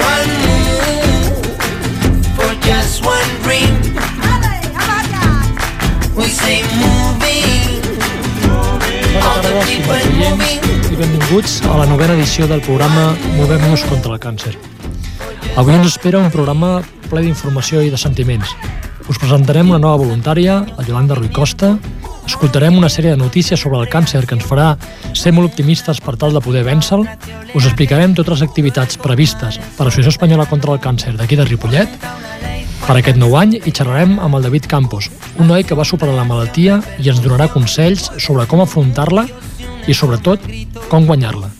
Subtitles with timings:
[0.00, 1.44] One move
[2.36, 3.74] for just one dream.
[6.16, 7.80] We say moving,
[10.90, 14.52] i benvinguts a la novena edició del programa Movem-nos contra el càncer.
[15.58, 18.52] Avui ens espera un programa ple d'informació i de sentiments.
[19.08, 21.74] Us presentarem la nova voluntària, la Yolanda Rui Costa,
[22.30, 24.72] escoltarem una sèrie de notícies sobre el càncer que ens farà
[25.18, 27.04] ser molt optimistes per tal de poder vèncer-lo,
[27.54, 31.98] us explicarem totes les activitats previstes per l'Associació Espanyola contra el Càncer d'aquí de Ripollet
[32.86, 36.14] per aquest nou any i xerrarem amb el David Campos, un noi que va superar
[36.16, 39.26] la malaltia i ens donarà consells sobre com afrontar-la
[39.86, 40.46] i, sobretot,
[40.88, 41.50] com guanyar-la.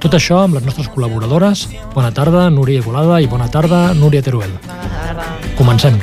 [0.00, 1.66] Tot això amb les nostres col·laboradores.
[1.92, 4.56] Bona tarda, Núria Igualada, i bona tarda, Núria Teruel.
[5.60, 6.00] Comencem.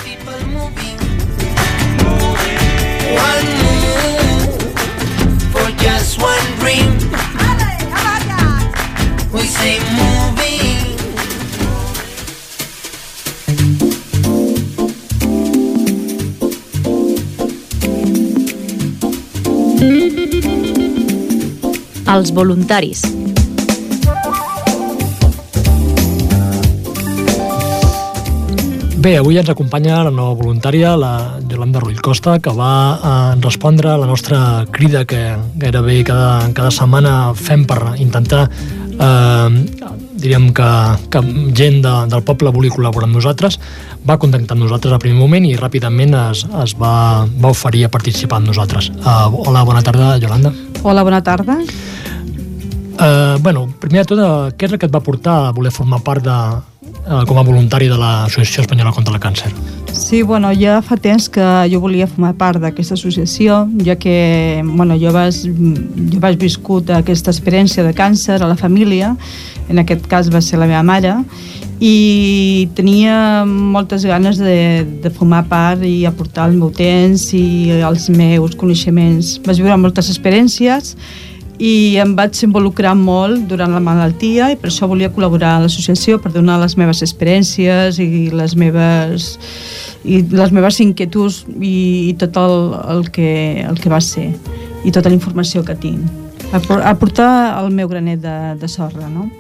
[22.08, 23.02] Els voluntaris.
[28.98, 31.12] Bé, avui ens acompanya la nova voluntària, la
[31.52, 34.40] Yolanda Rull Costa, que va eh, respondre a la nostra
[34.72, 35.22] crida que
[35.60, 39.50] gairebé cada, cada setmana fem per intentar eh,
[40.18, 40.70] diríem que,
[41.14, 41.22] que
[41.56, 43.60] gent de, del poble vulgui col·laborar amb nosaltres,
[44.08, 47.94] va contactar amb nosaltres al primer moment i ràpidament es, es va, va oferir a
[47.94, 48.90] participar amb nosaltres.
[48.98, 50.54] Uh, hola, bona tarda, Yolanda.
[50.84, 51.62] Hola, bona tarda.
[52.98, 55.70] Uh, bueno, primer de tot, uh, què és el que et va portar a voler
[55.70, 59.52] formar part de, uh, com a voluntari de l'Associació Espanyola contra el Càncer?
[59.94, 64.98] Sí, bueno, ja fa temps que jo volia formar part d'aquesta associació, ja que bueno,
[64.98, 69.14] jo, vas, jo vaig viscut aquesta experiència de càncer a la família,
[69.70, 71.14] en aquest cas va ser la meva mare,
[71.78, 78.10] i tenia moltes ganes de, de formar part i aportar el meu temps i els
[78.10, 79.36] meus coneixements.
[79.46, 80.96] Vaig viure moltes experiències
[81.58, 86.20] i em vaig involucrar molt durant la malaltia i per això volia col·laborar a l'associació
[86.22, 89.32] per donar les meves experiències i les meves
[90.06, 92.58] i les meves inquietuds i, i tot el,
[92.94, 93.32] el, que,
[93.66, 94.30] el que va ser
[94.86, 99.32] i tota la informació que tinc Apor- aportar el meu granet de, de sorra no?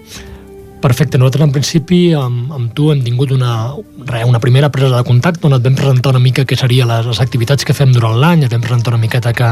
[0.81, 3.73] Perfecte, nosaltres en principi amb, amb tu hem tingut una,
[4.05, 7.07] re, una primera presa de contacte on et vam presentar una mica què serien les,
[7.09, 9.49] les activitats que fem durant l'any, et vam presentar una miqueta que,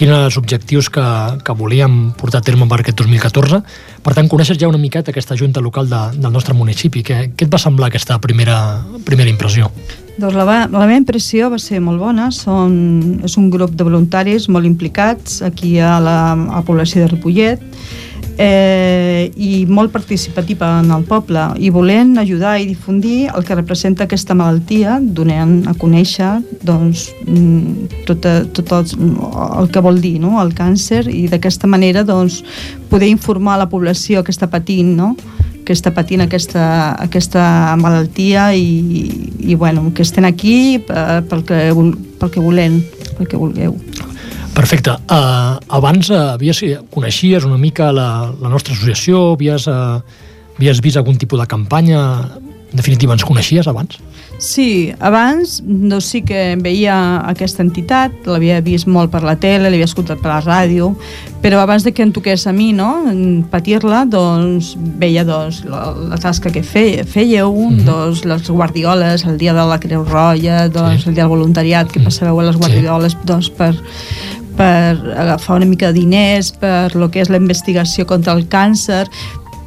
[0.00, 1.04] quins eren els objectius que,
[1.44, 3.58] que volíem portar a terme per aquest 2014.
[4.00, 7.02] Per tant, coneixes ja una miqueta aquesta junta local de, del nostre municipi.
[7.04, 8.56] Què, què et va semblar aquesta primera,
[9.04, 9.68] primera impressió?
[10.16, 12.30] Doncs la, la meva impressió va ser molt bona.
[12.32, 17.12] Són, és un grup de voluntaris molt implicats aquí a la, a la població de
[17.12, 17.60] Ripollet
[18.40, 24.06] eh, i molt participativa en el poble i volent ajudar i difundir el que representa
[24.06, 26.30] aquesta malaltia donant a conèixer
[26.64, 28.24] doncs, mm, tot,
[28.56, 28.94] tot el,
[29.60, 30.38] el que vol dir no?
[30.40, 32.40] el càncer i d'aquesta manera doncs,
[32.88, 35.12] poder informar la població que està patint no?
[35.66, 36.64] que està patint aquesta,
[36.98, 39.04] aquesta malaltia i,
[39.44, 41.60] i bueno, que estem aquí per, pel, que,
[42.18, 42.80] pel que volem,
[43.18, 43.76] pel que vulgueu.
[44.54, 44.96] Perfecte.
[45.08, 49.32] Uh, abans uh, havies, coneixies una mica la, la nostra associació?
[49.34, 50.00] Havies, uh,
[50.58, 52.02] havies vist algun tipus de campanya?
[52.70, 53.98] En definitiva, ens coneixies abans?
[54.40, 56.94] Sí, abans doncs sí que veia
[57.28, 60.94] aquesta entitat, l'havia vist molt per la tele, l'havia escoltat per la ràdio,
[61.42, 62.88] però abans de que em toqués a mi, no?,
[63.52, 64.70] patir-la, doncs
[65.02, 67.84] veia doncs, la, la tasca que fe, fèieu, mm -hmm.
[67.84, 71.08] doncs les guardioles, el dia de la Creu Roja, doncs Sí.
[71.08, 73.74] el dia del voluntariat, que passàveu a les guardioles, doncs per
[74.60, 79.06] per agafar una mica de diners per lo que és la investigació contra el càncer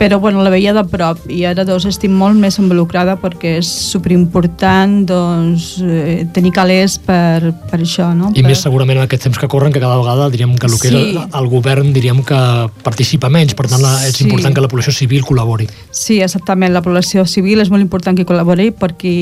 [0.04, 3.70] però bueno, la veia de prop i ara doncs, estic molt més involucrada perquè és
[3.94, 8.34] superimportant doncs, eh, tenir calés per, per això no?
[8.34, 8.50] I per...
[8.50, 10.98] més segurament en aquests temps que corren, que cada vegada diríem que el que Sí.
[10.98, 12.42] és el, el govern diríem que
[12.84, 14.28] participa menys, per tant la, és Sí.
[14.28, 15.70] important que la població civil col·labori.
[15.92, 19.16] Sí, exactament, la població civil és molt important que col·labori perquè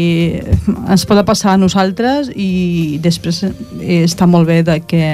[0.89, 5.05] ens pot passar a nosaltres i després eh, està molt bé de que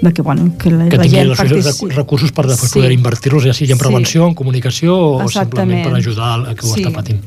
[0.00, 1.94] de que, bueno, que la, que la gent els participi.
[1.94, 2.78] recursos per després Sí.
[2.78, 3.84] poder invertir-los, ja sigui en Sí.
[3.84, 5.48] prevenció, en comunicació o Exactament.
[5.50, 6.82] simplement per ajudar a qui ho Sí.
[6.84, 7.20] està patint.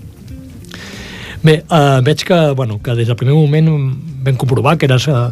[1.42, 3.70] Bé, uh, veig que, bueno, que des del primer moment
[4.24, 5.30] vam comprovar que eres uh,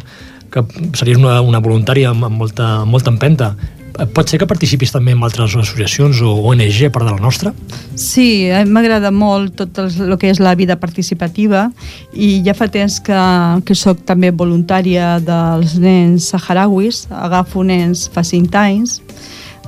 [0.50, 0.64] que
[0.94, 3.56] series una, una voluntària amb, amb molta, amb molta empenta.
[3.98, 7.52] Eh, Pot ser que participis també en altres associacions o ONG part de la nostra?
[7.98, 11.66] Sí, mi m'agrada molt tot el, el que és la vida participativa
[12.14, 13.22] i ja fa temps que,
[13.66, 19.00] que sóc també voluntària dels nens saharauis, agafo nens fa cinc anys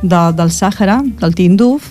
[0.03, 1.91] de, del Sàhara, del Tinduf,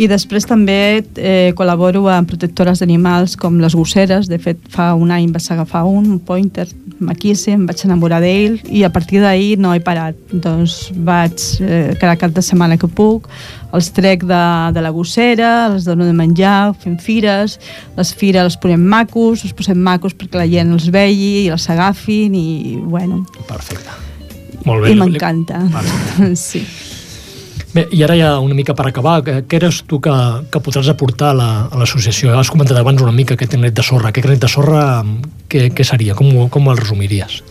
[0.00, 5.12] i després també eh, col·laboro amb protectores d'animals com les gosseres, de fet fa un
[5.12, 6.66] any vaig agafar un, un pointer
[7.04, 12.16] maquíssim, vaig enamorar d'ell i a partir d'ahir no he parat doncs vaig eh, cada
[12.20, 13.28] cap de setmana que puc
[13.76, 14.42] els trec de,
[14.74, 17.58] de la gossera els dono de menjar, fem fires
[17.98, 21.68] les fires les posem macos els posem macos perquè la gent els vegi i els
[21.72, 24.00] agafin i bueno Perfecte.
[24.64, 24.94] Molt bé.
[24.94, 25.60] i m'encanta
[26.48, 26.64] sí.
[27.70, 30.10] Bé, i ara ja una mica per acabar, què, què eres tu que,
[30.50, 32.32] que podràs aportar a la- l'associació?
[32.34, 34.10] Has comentat abans una mica aquest granet de sorra.
[34.10, 34.80] Aquest granet de sorra,
[35.48, 36.16] què, què seria?
[36.18, 37.44] Com, com el resumiries?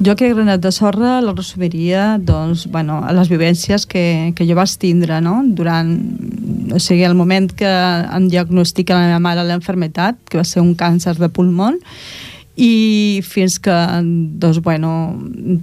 [0.00, 4.56] Jo aquest granat de sorra el resumiria doncs, bueno, a les vivències que, que jo
[4.56, 5.38] vaig tindre no?
[5.44, 5.92] durant
[6.72, 10.72] o sigui, el moment que em diagnostica la meva mare l'enfermetat, que va ser un
[10.76, 11.70] càncer de pulmó,
[12.56, 13.74] i fins que,
[14.40, 14.90] doncs, bueno,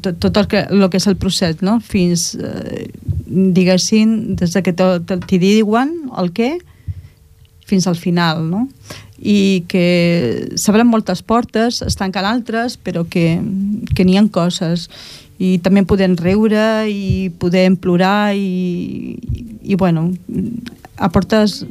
[0.06, 1.80] tot, tot el, que, el que és el procés, no?
[1.82, 2.86] fins, eh,
[3.26, 6.52] diguéssim, des de que t'hi diuen el què,
[7.66, 8.68] fins al final, no?
[9.18, 13.40] i que s'obren moltes portes, es tanquen altres, però que,
[13.96, 14.90] que n'hi ha coses
[15.42, 19.18] i també podem riure i podem plorar i,
[19.64, 20.12] i bueno,
[20.98, 21.64] aportes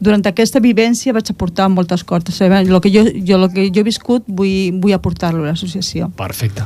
[0.00, 2.40] durant aquesta vivència vaig aportar moltes coses.
[2.40, 6.10] El que jo, jo, el que jo he viscut vull, vull aportar-lo a l'associació.
[6.16, 6.64] Perfecte.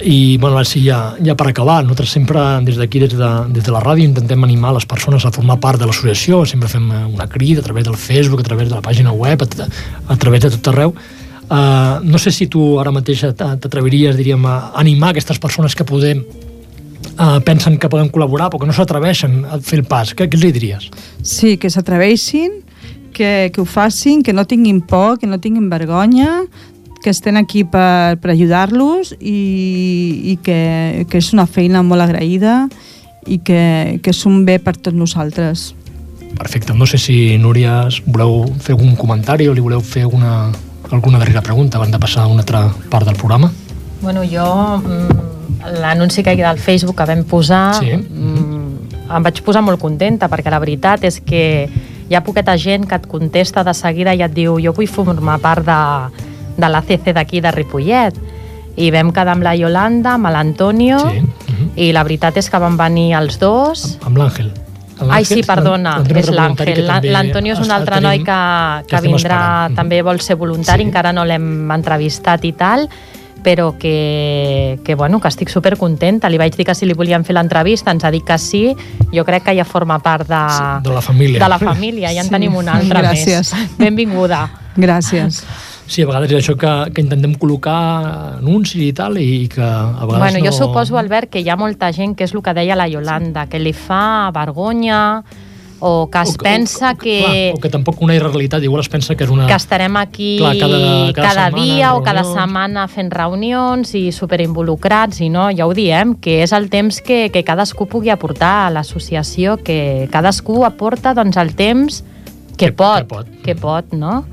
[0.00, 3.72] I, bueno, sí, ja, ja per acabar, nosaltres sempre des d'aquí, des, de, des de
[3.72, 7.60] la ràdio, intentem animar les persones a formar part de l'associació, sempre fem una crida
[7.60, 9.68] a través del Facebook, a través de la pàgina web, a,
[10.08, 10.94] a través de tot arreu.
[11.50, 16.22] Uh, no sé si tu ara mateix t'atreviries, diríem, a animar aquestes persones que podem
[17.20, 20.14] uh, pensen que poden col·laborar però que no s'atreveixen a fer el pas.
[20.16, 20.90] Què, què els hi diries?
[21.22, 22.60] Sí, que s'atreveixin,
[23.12, 26.40] que, que ho facin, que no tinguin por, que no tinguin vergonya,
[27.00, 29.40] que estem aquí per, per ajudar-los i,
[30.32, 32.66] i que, que és una feina molt agraïda
[33.26, 35.70] i que, que és un bé per tots nosaltres.
[36.36, 36.74] Perfecte.
[36.76, 40.52] No sé si, Núria, voleu fer algun comentari o li voleu fer alguna,
[40.90, 43.50] alguna darrera pregunta abans de passar a una altra part del programa.
[44.00, 44.46] Bueno, jo
[44.80, 45.19] mm,
[45.80, 47.90] l'anunci que hi ha del Facebook que vam posar Sí.
[47.96, 51.68] mm, em vaig posar molt contenta perquè la veritat és que
[52.08, 55.38] hi ha poqueta gent que et contesta de seguida i et diu jo vull formar
[55.40, 55.80] part de,
[56.56, 58.14] de l'ACC d'aquí de Ripollet
[58.76, 61.20] i vam quedar amb la Yolanda, amb l'Antonio Sí.
[61.20, 61.70] mhm.
[61.76, 64.50] i la veritat és que van venir els dos Amb l'Àngel.
[65.08, 66.84] Ai, sí, perdona, és l'Àngel.
[66.86, 68.40] La- L'Antonio és un altre noi que,
[68.86, 70.88] que vindrà, també vol ser voluntari, Sí.
[70.88, 72.86] encara no l'hem entrevistat i tal,
[73.42, 76.28] però que, que, bueno, que estic super contenta.
[76.28, 78.62] Li vaig dir que si li volíem fer l'entrevista, ens ha dit que sí.
[79.14, 80.42] Jo crec que ja forma part de,
[80.88, 81.38] De la família.
[81.42, 82.12] de la família.
[82.14, 83.52] Ja en Sí, tenim una altra gràcies.
[83.54, 83.76] més.
[83.78, 84.44] Benvinguda.
[84.76, 85.42] Gràcies.
[85.90, 90.04] Sí, a vegades és això que, que intentem col·locar anuncis i tal, i que a
[90.06, 90.44] vegades Bueno, no...
[90.46, 93.48] jo suposo, Albert, que hi ha molta gent, que és el que deia la Yolanda,
[93.50, 95.24] que li fa vergonya
[95.80, 97.14] o que es O pensa o, que...
[97.24, 99.46] Clar, o que tampoc una realitat, igual es pensa que és una...
[99.48, 104.12] que estarem aquí Clar, cada- cada cada, setmana, dia o cada setmana fent reunions i
[104.12, 108.66] superinvolucrats i no, ja ho diem, que és el temps que, que cadascú pugui aportar
[108.66, 112.02] a l'associació, que cadascú aporta doncs, el temps
[112.56, 113.26] que, Que- pot, que pot.
[113.44, 114.24] que pot, no?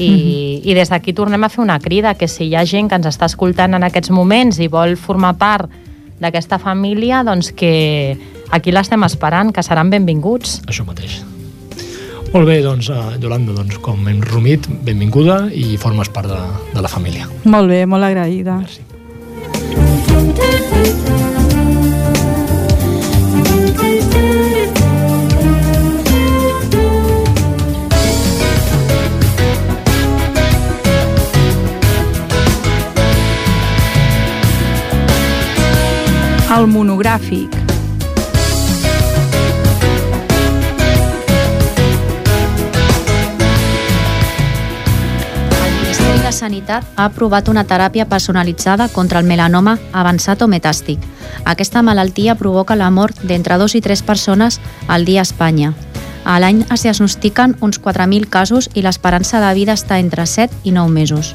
[0.00, 2.94] I, i des d'aquí tornem a fer una crida, que si hi ha gent que
[2.96, 5.70] ens està escoltant en aquests moments i vol formar part
[6.20, 8.16] d'aquesta família, doncs que
[8.50, 10.60] aquí l'estem esperant, que seran benvinguts.
[10.70, 11.20] Això mateix.
[12.30, 16.38] Molt bé, doncs, uh, Yolanda, doncs, com hem resumit, benvinguda i formes part de,
[16.76, 17.26] de la família.
[17.44, 18.60] Molt bé, molt agraïda.
[18.62, 18.86] Merci.
[45.80, 51.02] Ministeri de Sanitat ha aprovat una teràpia personalitzada contra el melanoma avançat o metàstic.
[51.44, 55.74] Aquesta malaltia provoca la mort d'entre 2 i 3 persones al dia a Espanya.
[56.22, 60.70] A l'any es diagnostiquen uns 4.000 casos i l'esperança de vida està entre 7 i
[60.70, 61.34] 9 mesos.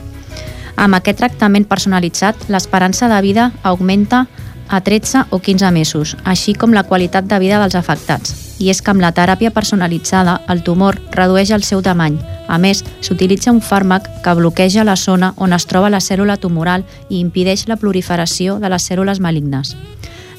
[0.75, 4.27] Amb aquest tractament personalitzat, l'esperança de vida augmenta
[4.70, 8.36] a 13 o 15 mesos, així com la qualitat de vida dels afectats.
[8.60, 12.18] I és que amb la teràpia personalitzada el tumor redueix el seu tamany.
[12.48, 16.86] A més, s'utilitza un fàrmac que bloqueja la zona on es troba la cèl·lula tumoral
[17.10, 19.76] i impedeix la proliferació de les cèl·lules malignes.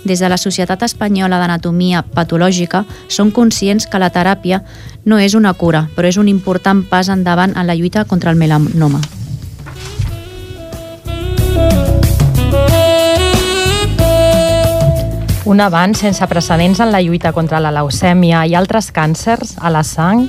[0.06, 4.62] Des de la Societat Espanyola d'Anatomia Patològica són conscients que la teràpia
[5.04, 8.38] no és una cura, però és un important pas endavant en la lluita contra el
[8.38, 9.02] melanoma.
[15.46, 19.84] Un avanç sense precedents en la lluita contra la leucèmia i altres càncers a la
[19.86, 20.24] sang,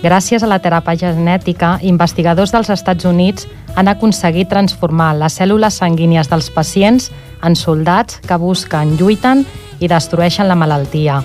[0.00, 3.44] gràcies a la teràpia genètica, investigadors dels Estats Units
[3.76, 7.10] han aconseguit transformar les cèl·lules sanguínies dels pacients
[7.44, 9.44] en soldats que busquen, lluiten
[9.78, 11.20] i destrueixen la malaltia.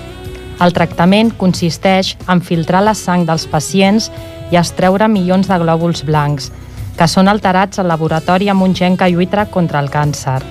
[0.60, 4.12] El tractament consisteix en filtrar la sang dels pacients
[4.52, 6.52] i extreure milions de glòbuls blancs,
[7.00, 10.42] que són alterats al laboratori amb un gen que lluita contra el càncer.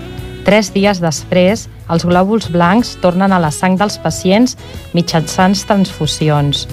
[0.46, 4.54] Tres dies després, els glòbuls blancs tornen a la sang dels pacients
[4.94, 6.68] mitjançant transfusions.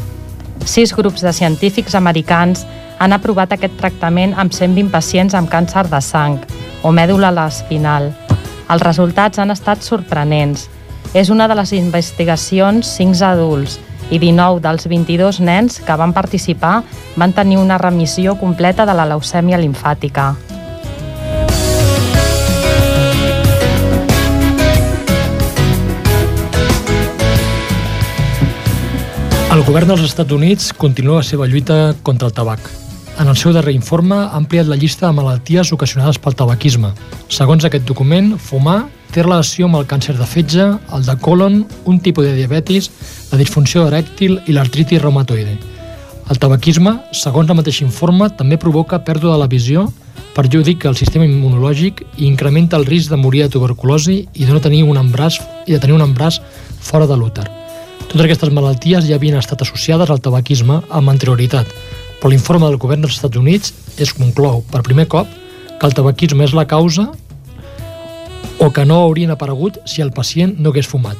[0.69, 2.67] Sis grups de científics americans
[3.01, 6.37] han aprovat aquest tractament amb 120 pacients amb càncer de sang
[6.83, 8.11] o mèdula espinal.
[8.69, 10.69] Els resultats han estat sorprenents.
[11.13, 13.79] És una de les investigacions 5 adults
[14.11, 16.83] i 19 dels 22 nens que van participar
[17.17, 20.52] van tenir una remissió completa de la leucèmia limfàtica.
[29.53, 32.63] El govern dels Estats Units continua la seva lluita contra el tabac.
[33.21, 36.89] En el seu darrer informe ha ampliat la llista de malalties ocasionades pel tabaquisme.
[37.29, 40.65] Segons aquest document, fumar té relació amb el càncer de fetge,
[40.97, 42.89] el de colon, un tipus de diabetis,
[43.29, 45.59] la disfunció erèctil i l'artritis reumatoide.
[46.33, 49.85] El tabaquisme, segons el mateix informe, també provoca pèrdua de la visió,
[50.33, 54.65] perjudica el sistema immunològic i incrementa el risc de morir de tuberculosi i de no
[54.65, 56.41] tenir un embràs i de tenir un embràs
[56.81, 57.62] fora de l'úter.
[58.09, 61.69] Totes aquestes malalties ja havien estat associades al tabaquisme amb anterioritat,
[62.19, 65.27] però l'informe del govern dels Estats Units es conclou per primer cop
[65.79, 67.09] que el tabaquisme és la causa
[68.59, 71.17] o que no haurien aparegut si el pacient no hagués fumat.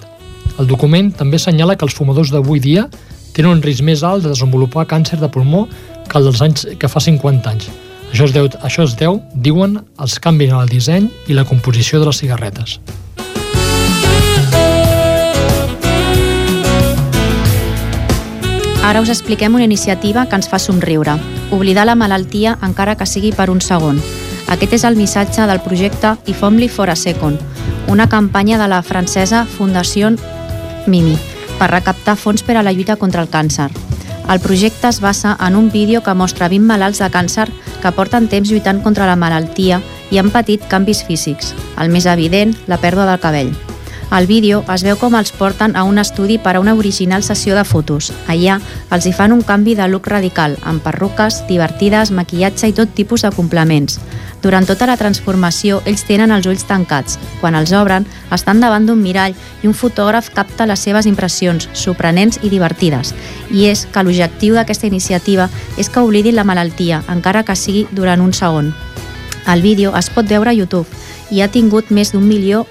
[0.60, 2.86] El document també assenyala que els fumadors d'avui dia
[3.34, 5.66] tenen un risc més alt de desenvolupar càncer de pulmó
[6.08, 7.70] que el dels anys que fa 50 anys.
[8.13, 12.00] Això es deu, això es deu diuen, els canvis en el disseny i la composició
[12.00, 12.78] de les cigarretes.
[18.84, 21.16] Ara us expliquem una iniciativa que ens fa somriure.
[21.56, 24.02] Oblidar la malaltia encara que sigui per un segon.
[24.52, 27.40] Aquest és el missatge del projecte If Only for a Second,
[27.88, 30.12] una campanya de la francesa Fundació
[30.86, 31.16] Mimi
[31.58, 33.70] per recaptar fons per a la lluita contra el càncer.
[34.30, 37.48] El projecte es basa en un vídeo que mostra 20 malalts de càncer
[37.82, 39.80] que porten temps lluitant contra la malaltia
[40.12, 41.56] i han patit canvis físics.
[41.80, 43.56] El més evident, la pèrdua del cabell.
[44.13, 47.55] Al vídeo es veu com els porten a un estudi per a una original sessió
[47.58, 48.12] de fotos.
[48.29, 48.60] Allà
[48.93, 53.25] els hi fan un canvi de look radical, amb perruques, divertides, maquillatge i tot tipus
[53.25, 53.98] de complements.
[54.43, 57.17] Durant tota la transformació, ells tenen els ulls tancats.
[57.41, 62.38] Quan els obren, estan davant d'un mirall i un fotògraf capta les seves impressions, sorprenents
[62.43, 63.15] i divertides.
[63.50, 68.22] I és que l'objectiu d'aquesta iniciativa és que oblidin la malaltia, encara que sigui durant
[68.22, 68.75] un segon.
[69.50, 70.86] El vídeo es pot veure a YouTube
[71.34, 72.67] i ha tingut més d'un milió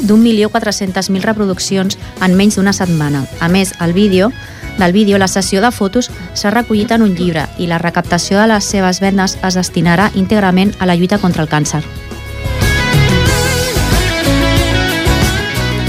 [0.00, 3.26] d'un milió 400.000 reproduccions en menys d'una setmana.
[3.40, 4.32] A més, el vídeo
[4.78, 8.48] del vídeo, la sessió de fotos s'ha recollit en un llibre i la recaptació de
[8.48, 11.82] les seves vendes es destinarà íntegrament a la lluita contra el càncer.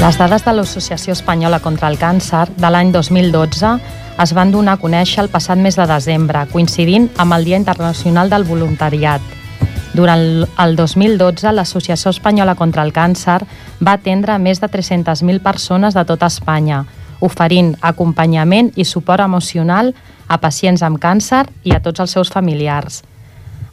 [0.04, 3.70] Les dades de l'Associació Espanyola contra el Càncer de l'any 2012
[4.20, 8.30] es van donar a conèixer el passat mes de desembre, coincidint amb el Dia Internacional
[8.30, 9.43] del Voluntariat.
[9.94, 13.44] Durant el 2012, l'Associació Espanyola contra el Càncer
[13.78, 16.84] va atendre més de 300.000 persones de tota Espanya,
[17.22, 19.94] oferint acompanyament i suport emocional
[20.28, 23.04] a pacients amb càncer i a tots els seus familiars.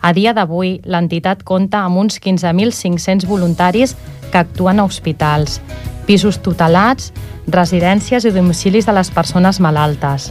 [0.01, 3.97] A dia d'avui, l'entitat compta amb uns 15.500 voluntaris
[4.31, 5.59] que actuen a hospitals,
[6.07, 7.13] pisos tutelats,
[7.49, 10.31] residències i domicilis de les persones malaltes.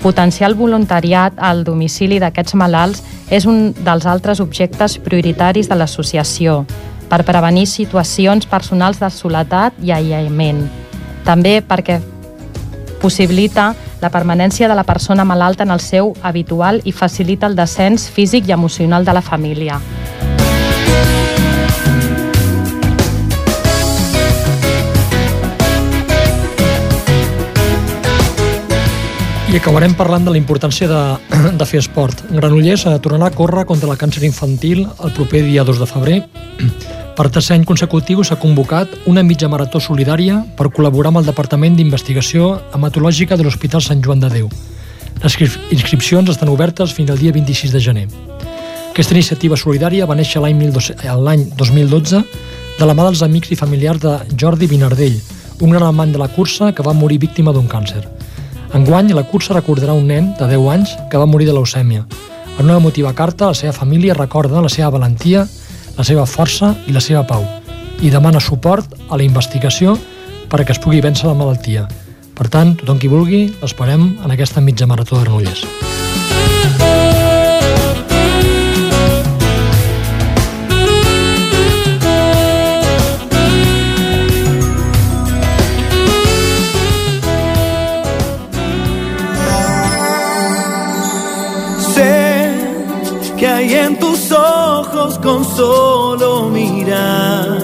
[0.00, 6.62] Potenciar el voluntariat al domicili d'aquests malalts és un dels altres objectes prioritaris de l'associació
[7.10, 10.62] per prevenir situacions personals de soledat i aïllament.
[11.26, 11.98] També perquè
[13.02, 18.08] possibilita la permanència de la persona malalta en el seu habitual i facilita el descens
[18.08, 19.80] físic i emocional de la família.
[29.50, 30.98] I acabarem parlant de la importància de,
[31.58, 32.20] de fer esport.
[32.30, 36.18] Granollers eh, tornarà a córrer contra el càncer infantil el proper dia 2 de febrer.
[37.18, 41.74] Per tercer any consecutiu s'ha convocat una mitja marató solidària per col·laborar amb el Departament
[41.74, 44.46] d'Investigació Hematològica de l'Hospital Sant Joan de Déu.
[45.24, 45.36] Les
[45.74, 48.06] inscripcions estan obertes fins al dia 26 de gener.
[48.92, 50.62] Aquesta iniciativa solidària va néixer l'any
[51.58, 52.22] 2012
[52.78, 55.18] de la mà dels amics i familiars de Jordi Vinardell,
[55.58, 58.06] un gran amant de la cursa que va morir víctima d'un càncer.
[58.74, 62.04] Enguany, la cursa recordarà un nen de 10 anys que va morir de leucèmia.
[62.58, 65.46] En una emotiva carta, la seva família recorda la seva valentia,
[65.96, 67.46] la seva força i la seva pau
[68.00, 69.96] i demana suport a la investigació
[70.50, 71.86] perquè es pugui vèncer la malaltia.
[72.34, 75.89] Per tant, tothom qui vulgui, l'esperem en aquesta mitja marató de Granollers.
[95.22, 97.58] Con solo mirar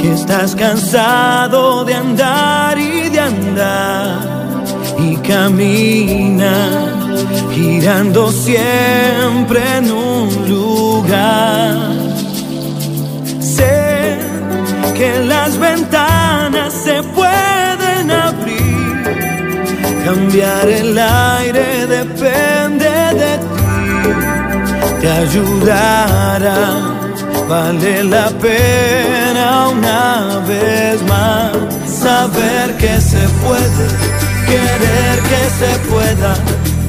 [0.00, 4.64] que estás cansado de andar y de andar
[4.98, 6.92] y camina
[7.54, 11.76] girando siempre en un lugar.
[13.40, 14.18] Sé
[14.94, 19.02] que las ventanas se pueden abrir,
[20.04, 22.04] cambiar el aire de
[25.02, 26.70] te ayudará
[27.48, 31.50] vale la pena una vez más
[31.84, 33.86] saber que se puede,
[34.46, 36.32] querer que se pueda,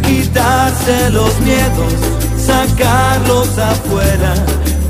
[0.03, 1.93] quitarse los miedos,
[2.38, 4.34] sacarlos afuera,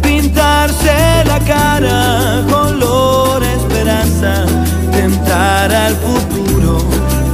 [0.02, 4.46] pintarse la cara color esperanza,
[4.92, 6.78] tentar al futuro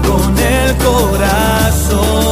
[0.08, 2.29] con el corazón.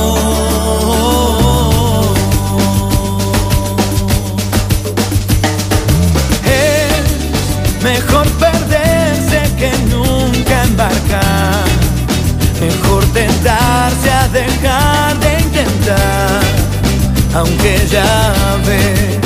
[17.92, 19.18] Ya ves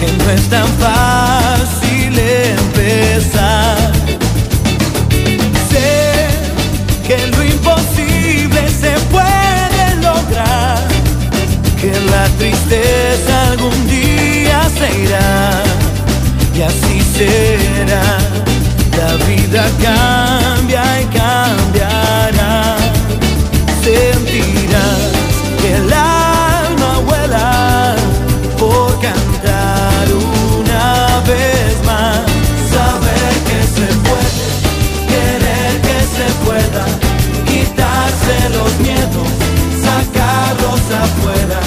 [0.00, 3.92] que no es tan fácil empezar.
[5.70, 6.26] Sé
[7.06, 10.78] que lo imposible se puede lograr.
[11.80, 15.62] Que la tristeza algún día se irá
[16.54, 18.18] y así será.
[18.98, 20.29] La vida cambia
[41.02, 41.60] afuera,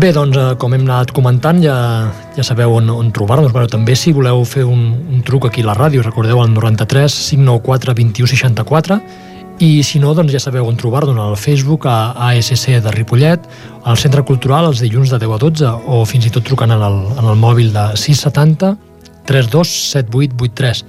[0.00, 1.74] Bé, doncs, eh, com hem anat comentant, ja,
[2.32, 5.66] ja sabeu on, on trobar-nos, però també si voleu fer un, un truc aquí a
[5.66, 8.96] la ràdio, recordeu el 93 594 21 64,
[9.60, 13.44] i si no, doncs ja sabeu on trobar-nos al Facebook, a ASC de Ripollet,
[13.84, 16.84] al Centre Cultural els dilluns de 10 a 12, o fins i tot trucant en
[16.86, 18.70] el, en el mòbil de 670
[19.28, 20.80] 32 7883.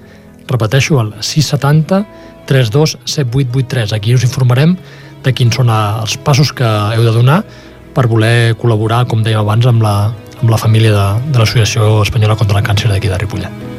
[0.54, 2.00] Repeteixo, el 670
[2.47, 3.97] 32 7883.
[4.00, 4.78] Aquí us informarem
[5.26, 7.41] de quins són els passos que heu de donar
[7.95, 9.95] per voler col·laborar, com dèiem abans, amb la,
[10.39, 13.69] amb la família de, de l'Associació Espanyola contra el Càncer d'aquí de Ripollet.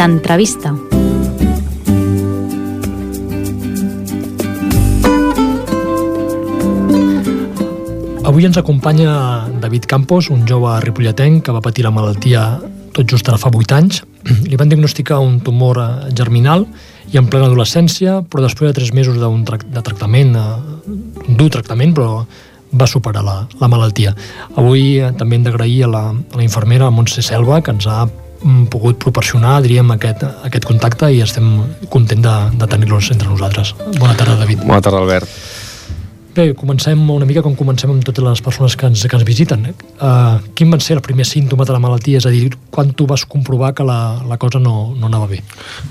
[0.00, 0.89] L'entrevista.
[8.30, 12.44] Avui ens acompanya David Campos, un jove ripolletenc que va patir la malaltia
[12.94, 14.04] tot just ara fa 8 anys.
[14.46, 16.62] Li van diagnosticar un tumor eh, germinal
[17.10, 21.40] i en plena adolescència, però després de 3 mesos d'un tra de tractament, eh, un
[21.40, 22.22] dur tractament, però
[22.70, 24.14] va superar la, la malaltia.
[24.54, 28.04] Avui eh, també hem d'agrair a, la, a la infermera Montse Selva, que ens ha
[28.06, 31.50] mm, pogut proporcionar, diríem, aquest, aquest contacte i estem
[31.90, 33.74] contents de, de tenir-los entre nosaltres.
[33.98, 34.62] Bona tarda, David.
[34.70, 35.58] Bona tarda, Albert.
[36.30, 39.64] Bé, comencem una mica com comencem amb totes les persones que ens, que ens visiten.
[39.98, 42.20] Uh, quin van ser els primers símptomes de la malaltia?
[42.20, 45.40] És a dir, quan tu vas comprovar que la, la cosa no, no anava bé?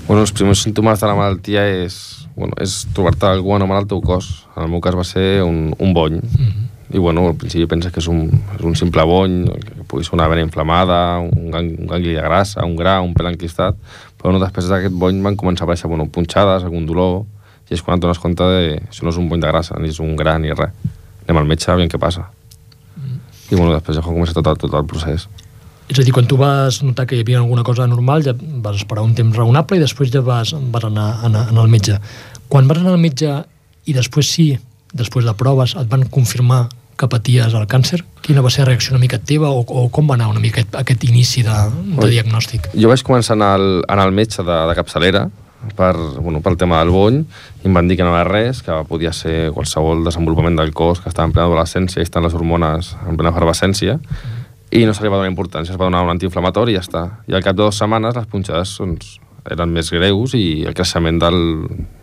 [0.06, 1.98] Bueno, els primers símptomes de la malaltia és,
[2.38, 4.30] bueno, és trobar-te algú anormal al teu cos.
[4.54, 6.22] En el meu cas va ser un, un bony.
[6.22, 6.68] Mm -hmm.
[6.92, 10.14] I bueno, al principi penses que és un, és un simple bony, que pugui ser
[10.14, 13.76] una vena inflamada, un, gang, un gangli de grassa, un gra, un pèl enquistat,
[14.16, 17.26] però bueno, després d'aquest bony van començar a aparèixer bueno, punxades, algun dolor,
[17.70, 19.92] i és quan et dones compte de això no és un bony de grassa, ni
[19.92, 20.74] és un gra ni res.
[21.26, 22.26] Anem al metge, aviam què passa.
[22.96, 23.20] Mm.
[23.52, 25.28] I bueno, després ja comença tot el, tot el procés.
[25.90, 28.82] És a dir, quan tu vas notar que hi havia alguna cosa anormal, ja vas
[28.82, 31.96] esperar un temps raonable i després ja vas, vas anar, anar, anar al metge.
[32.50, 33.30] Quan vas anar al metge
[33.86, 34.52] i després sí,
[34.94, 36.68] després de proves, et van confirmar
[37.00, 38.02] que paties el càncer?
[38.20, 40.60] Quina va ser la reacció una mica teva o, o com va anar una mica
[40.60, 41.56] aquest, aquest inici de,
[41.96, 42.70] de diagnòstic?
[42.76, 45.24] Jo vaig començar a anar al, anar al metge de, de capçalera,
[45.76, 47.20] per, bueno, pel tema del bony
[47.62, 51.00] i em van dir que no era res, que podia ser qualsevol desenvolupament del cos
[51.00, 53.98] que estava en plena adolescència i estan les hormones en plena efervescència
[54.70, 57.02] i no se li va donar importància, es va donar un antiinflamatori i ja està.
[57.26, 59.18] I al cap de dues setmanes les punxades doncs,
[59.50, 61.40] eren més greus i el creixement del,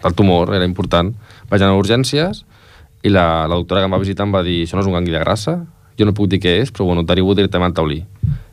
[0.03, 1.13] del tumor era important.
[1.49, 2.43] Vaig anar a urgències
[3.05, 4.97] i la, la doctora que em va visitar em va dir això no és un
[4.97, 5.61] gangli de grassa,
[5.97, 8.01] jo no puc dir què és, però bueno, derivo directament al taulí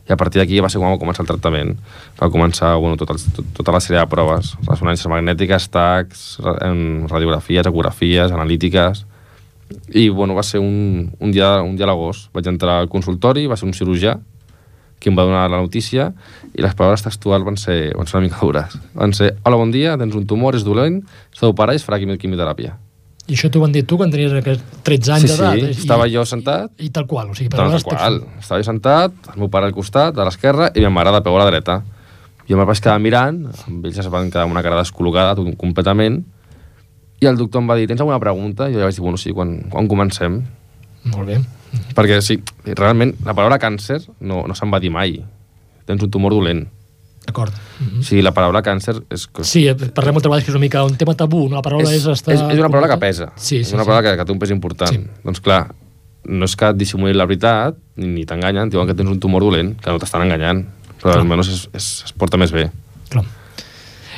[0.05, 1.73] i a partir d'aquí va ser quan va començar el tractament.
[2.19, 7.65] Va començar bueno, tot el, tot, tota la sèrie de proves, ressonàncies magnètiques, tacs, radiografies,
[7.65, 9.05] ecografies, analítiques,
[9.89, 12.29] i bueno, va ser un, un dia, un dia a l'agost.
[12.37, 14.19] Vaig entrar al consultori, va ser un cirurgià
[15.01, 16.11] qui em va donar la notícia
[16.55, 18.77] i les paraules textuals van ser, van ser una mica dures.
[18.93, 21.01] Van ser, hola, bon dia, tens un tumor, és dolent,
[21.33, 22.77] s'ha d'operar i es farà quimioteràpia.
[23.25, 25.57] I això t'ho van dir tu quan tenies aquests 13 anys sí, d'edat?
[25.57, 26.69] Sí, i, estava jo sentat.
[26.77, 28.19] I tal qual, o sigui, Tal qual.
[28.37, 31.37] Estava jo sentat, el meu pare al costat, a l'esquerra, i ma mare de peu
[31.37, 31.79] a la dreta.
[32.45, 35.49] Jo me'l vaig quedar mirant, amb ells es van quedar amb una cara descol·locada tot,
[35.57, 36.21] completament,
[37.23, 38.69] i el doctor em va dir, tens alguna pregunta?
[38.69, 40.41] I jo li vaig dir, bueno, sí, quan, quan comencem?
[41.09, 41.39] Molt bé.
[41.97, 45.17] Perquè sí, realment, la paraula càncer no, no se'n va dir mai.
[45.89, 46.65] Tens un tumor dolent.
[47.25, 47.53] D'acord.
[47.79, 48.03] Mm -hmm.
[48.03, 49.27] Sí, la paraula càncer és...
[49.41, 51.55] Sí, parlem moltes vegades que és una mica un tema tabú, no?
[51.55, 52.05] La paraula és...
[52.05, 53.31] és, és, és una paraula que pesa.
[53.35, 53.89] Sí, sí, és una sí.
[53.89, 54.91] paraula que, que té un pes important.
[54.91, 54.99] Sí.
[55.23, 55.67] Doncs clar,
[56.25, 59.41] no és que et dissimulin la veritat, ni, ni t'enganyen, diuen que tens un tumor
[59.41, 60.65] dolent, que no t'estan enganyant,
[60.97, 61.21] però Clar.
[61.21, 62.69] almenys es, es, es porta més bé.
[63.09, 63.25] Clar.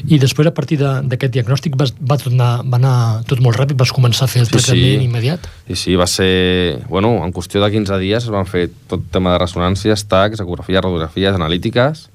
[0.05, 2.97] I després, a partir d'aquest diagnòstic, vas, va, tot anar, va anar
[3.29, 3.77] tot molt ràpid?
[3.79, 5.07] Vas començar a fer el Sí, tractament sí.
[5.07, 5.47] immediat?
[5.67, 6.83] I sí, va ser...
[6.89, 10.83] Bueno, en qüestió de 15 dies es van fer tot tema de ressonàncies, tacs, ecografies,
[10.85, 12.05] radiografies, analítiques,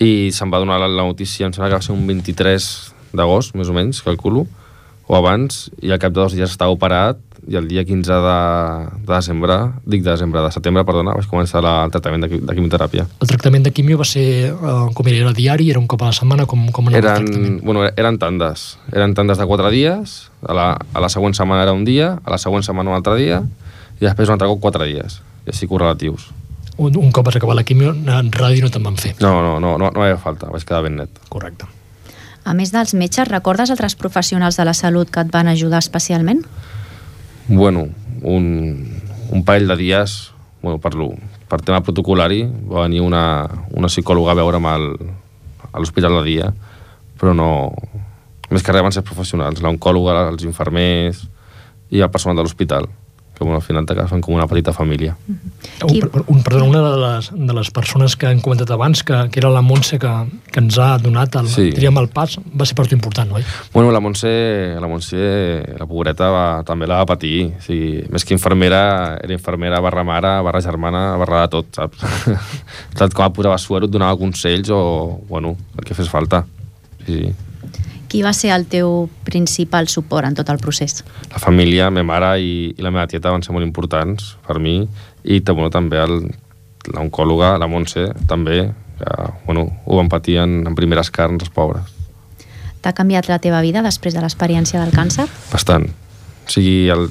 [0.00, 2.70] i se'm va donar la, la notícia, em sembla que va ser un 23
[3.12, 4.46] d'agost, més o menys, calculo,
[5.06, 8.34] o abans, i al cap de dos dies estava operat, i el dia 15 de,
[9.02, 12.54] de desembre, dic de desembre, de setembre, perdona, vaig començar la, el tractament de, de
[12.54, 13.06] quimioteràpia.
[13.18, 16.12] El tractament de quimio va ser, uh, com era, era diari, era un cop a
[16.12, 17.58] la setmana, com, com anava el Eren, tractament?
[17.66, 18.66] bueno, eren tandes.
[18.92, 20.14] Eren tandes de 4 dies,
[20.46, 23.18] a la, a la següent setmana era un dia, a la següent setmana un altre
[23.18, 23.42] dia,
[23.98, 26.30] i després un altre cop 4 dies, i així correlatius.
[26.82, 29.14] Un, un cop vas acabar la quimio, en ràdio no te'n van fer.
[29.22, 31.22] No, no, no, no, no hi havia falta, vaig quedar ben net.
[31.30, 31.68] Correcte.
[32.42, 36.42] A més dels metges, recordes altres professionals de la salut que et van ajudar especialment?
[37.46, 37.86] Bueno,
[38.22, 38.46] un,
[39.30, 41.12] un parell de dies, bueno, per, lo,
[41.48, 43.24] per tema protocolari, va venir una,
[43.78, 44.88] una psicòloga a veure'm al,
[45.70, 46.50] a l'hospital de dia,
[47.20, 47.50] però no...
[48.52, 51.22] Més que res van ser professionals, l'oncòloga, els infermers
[51.88, 52.84] i el personal de l'hospital,
[53.42, 55.16] que però bueno, al final t'acabes fent com una petita família.
[55.82, 59.28] Un, per- un, perdona, una de les, de les persones que han comentat abans, que,
[59.32, 60.10] que era la Montse que,
[60.52, 61.70] que ens ha donat el, Sí.
[61.74, 63.42] diríem, el pas, va ser per tu important, oi?
[63.74, 65.18] Bueno, la Montse, la Montse,
[65.78, 67.52] la pobreta, va, també la va patir.
[67.58, 72.02] O sigui, més que infermera, era infermera barra mare, barra germana, barra de tot, saps?
[72.98, 76.44] Tot com a posava suero, et donava consells o, bueno, el que fes falta.
[77.06, 77.32] Sí, sí.
[78.12, 80.98] Qui va ser el teu principal suport en tot el procés?
[81.32, 84.58] La família, la meva mare i, i la meva tieta van ser molt importants per
[84.60, 84.82] mi
[85.24, 86.02] i bueno, també
[86.92, 88.66] l'oncòloga, la Montse, també,
[88.98, 89.14] que
[89.46, 91.88] bueno, ho van patir en, en primeres carns, els pobres.
[92.84, 95.24] T'ha canviat la teva vida després de l'experiència del càncer?
[95.48, 95.88] Bastant.
[95.88, 97.08] O sigui, el,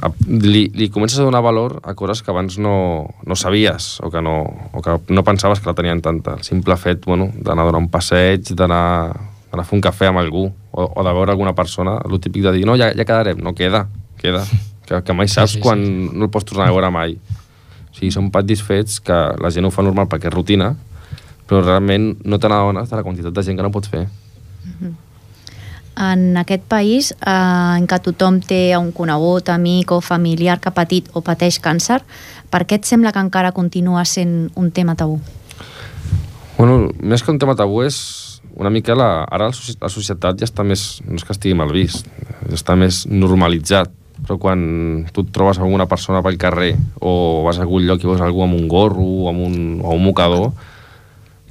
[0.00, 4.10] a, li, li comences a donar valor a coses que abans no, no sabies o
[4.10, 4.40] que no,
[4.72, 6.34] o que no pensaves que la tenien tanta.
[6.40, 9.25] El simple fet bueno, d'anar a donar un passeig, d'anar
[9.56, 12.44] d'anar a fer un cafè amb algú o, o de veure alguna persona, el típic
[12.44, 13.86] de dir no, ja, ja quedarem, no, queda,
[14.20, 14.44] queda.
[14.86, 15.62] Que, que mai saps sí, sí.
[15.64, 15.80] quan
[16.14, 17.16] no el pots tornar a veure mai.
[17.18, 20.68] O sigui, són petits fets que la gent ho fa normal perquè és rutina,
[21.42, 24.04] però realment no te n'adones de la quantitat de gent que no pots fer.
[25.98, 30.76] En aquest país, eh, en què tothom té un conegut, amic o familiar que ha
[30.76, 31.98] patit o pateix càncer,
[32.54, 35.18] per què et sembla que encara continua sent un tema tabú?
[36.60, 40.38] Bueno, més que un tema tabú és una mica la, ara la, soci- la societat
[40.38, 42.06] ja està més, no és que estigui mal vist,
[42.52, 43.90] està més normalitzat,
[44.26, 44.60] però quan
[45.12, 46.72] tu et trobes alguna persona pel carrer
[47.04, 49.92] o vas a algun lloc i veus algú amb un gorro o amb un, o
[49.92, 50.52] un mocador,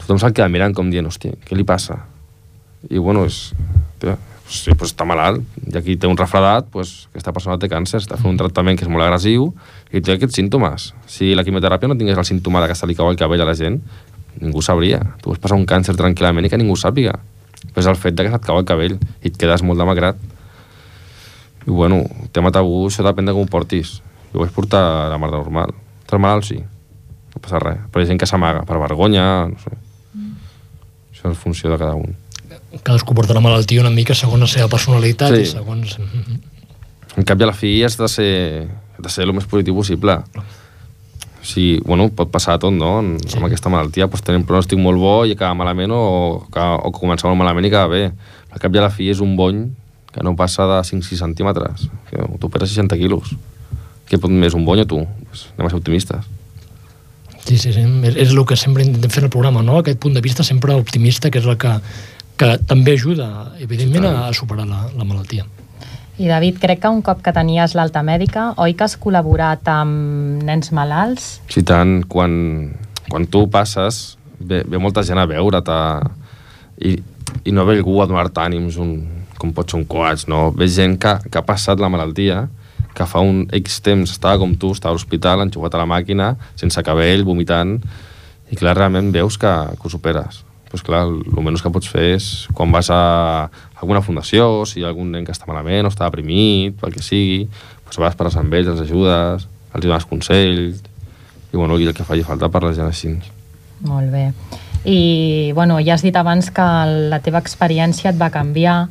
[0.02, 2.00] tothom se'l queda mirant com dient, hòstia, què li passa?
[2.90, 3.52] I bueno, és,
[4.02, 4.18] tia,
[4.50, 8.18] sí, pues està malalt, i aquí té un refredat, pues, aquesta persona té càncer, està
[8.18, 9.52] fent un tractament que és molt agressiu
[9.94, 10.92] i té aquests símptomes.
[11.10, 13.50] Si la quimioteràpia no tingués el símptoma de que se li cau el cabell a
[13.50, 13.80] la gent,
[14.41, 15.00] ningú sabria.
[15.21, 17.15] Tu pots passar un càncer tranquil·lament i que ningú sàpiga.
[17.74, 20.17] Però és el fet de que se't cau el cabell i et quedes molt demacrat.
[21.65, 24.00] I bueno, tema tabú, això depèn de com ho portis.
[24.34, 25.74] Jo ho vaig portar a la mar de normal.
[26.04, 26.60] Estàs malalt, sí.
[27.34, 27.80] No passa res.
[27.91, 29.74] Però hi ha gent que s'amaga per vergonya, no sé.
[31.15, 32.13] Això és funció de cada un.
[32.84, 35.41] Cadascú porta la malaltia una mica segons la seva personalitat Sí.
[35.41, 35.98] i segons...
[37.15, 38.67] En cap i a la fi has de ser,
[38.98, 40.17] has de ser el més positiu possible.
[41.46, 42.96] O sigui, bueno, pot passar tot, no?
[43.04, 43.38] En, sí.
[43.38, 46.06] Amb aquesta malaltia, doncs tenim un pronòstic molt bo i acaba malament o,
[46.50, 48.08] que, o comença molt malament i acaba bé.
[48.50, 49.68] Al cap i a la fi és un bony
[50.10, 51.86] que no passa de 5-6 centímetres.
[52.10, 53.36] Que tu peses 60 quilos.
[54.10, 55.04] Què pot més, un bony o tu?
[55.30, 56.32] Pues anem a ser optimistes.
[57.46, 57.86] Sí, sí, sí.
[58.10, 59.78] És, és el que sempre intentem fer en el programa, no?
[59.84, 61.76] Aquest punt de vista sempre optimista, que és el que,
[62.42, 63.30] que també ajuda,
[63.62, 65.46] evidentment, a, a superar la, la malaltia.
[66.17, 70.43] I David, crec que un cop que tenies l'alta mèdica, oi que has col·laborat amb
[70.47, 71.25] nens malalts?
[71.51, 72.32] Si tant, quan,
[73.10, 75.82] quan tu passes, ve, ve molta gent a veure't a,
[76.80, 76.95] i,
[77.43, 78.95] i no ve algú a donar-te ànims, un,
[79.36, 80.54] com pot ser un coach, no?
[80.56, 82.45] Ve gent que, que ha passat la malaltia,
[82.95, 86.32] que fa un X temps estava com tu, estava a l'hospital, enxufat a la màquina,
[86.56, 87.75] sense cabell, vomitant,
[88.47, 90.45] i clar, realment veus que, que ho superes.
[90.71, 93.01] Pues clar, el menys que pots fer és quan vas a
[93.82, 97.04] alguna fundació, si hi ha algun nen que està malament o està deprimit, pel que
[97.04, 97.48] sigui,
[97.86, 100.84] pues vas per amb ells, els ajudes, els dones consells,
[101.52, 103.14] i bueno, i el que faci falta per la gent així.
[103.86, 104.30] Molt bé.
[104.86, 106.66] I, bueno, ja has dit abans que
[107.12, 108.88] la teva experiència et va canviar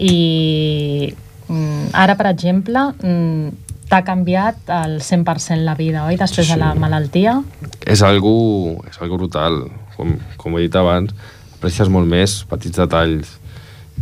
[0.00, 1.12] i
[1.48, 3.48] mm, ara, per exemple, mm,
[3.88, 6.18] t'ha canviat al 100% la vida, oi?
[6.20, 7.38] Després Sí, de la malaltia?
[7.86, 9.62] és algo, és algo brutal.
[9.96, 11.14] Com, com he dit abans,
[11.56, 13.37] aprecies molt més petits detalls.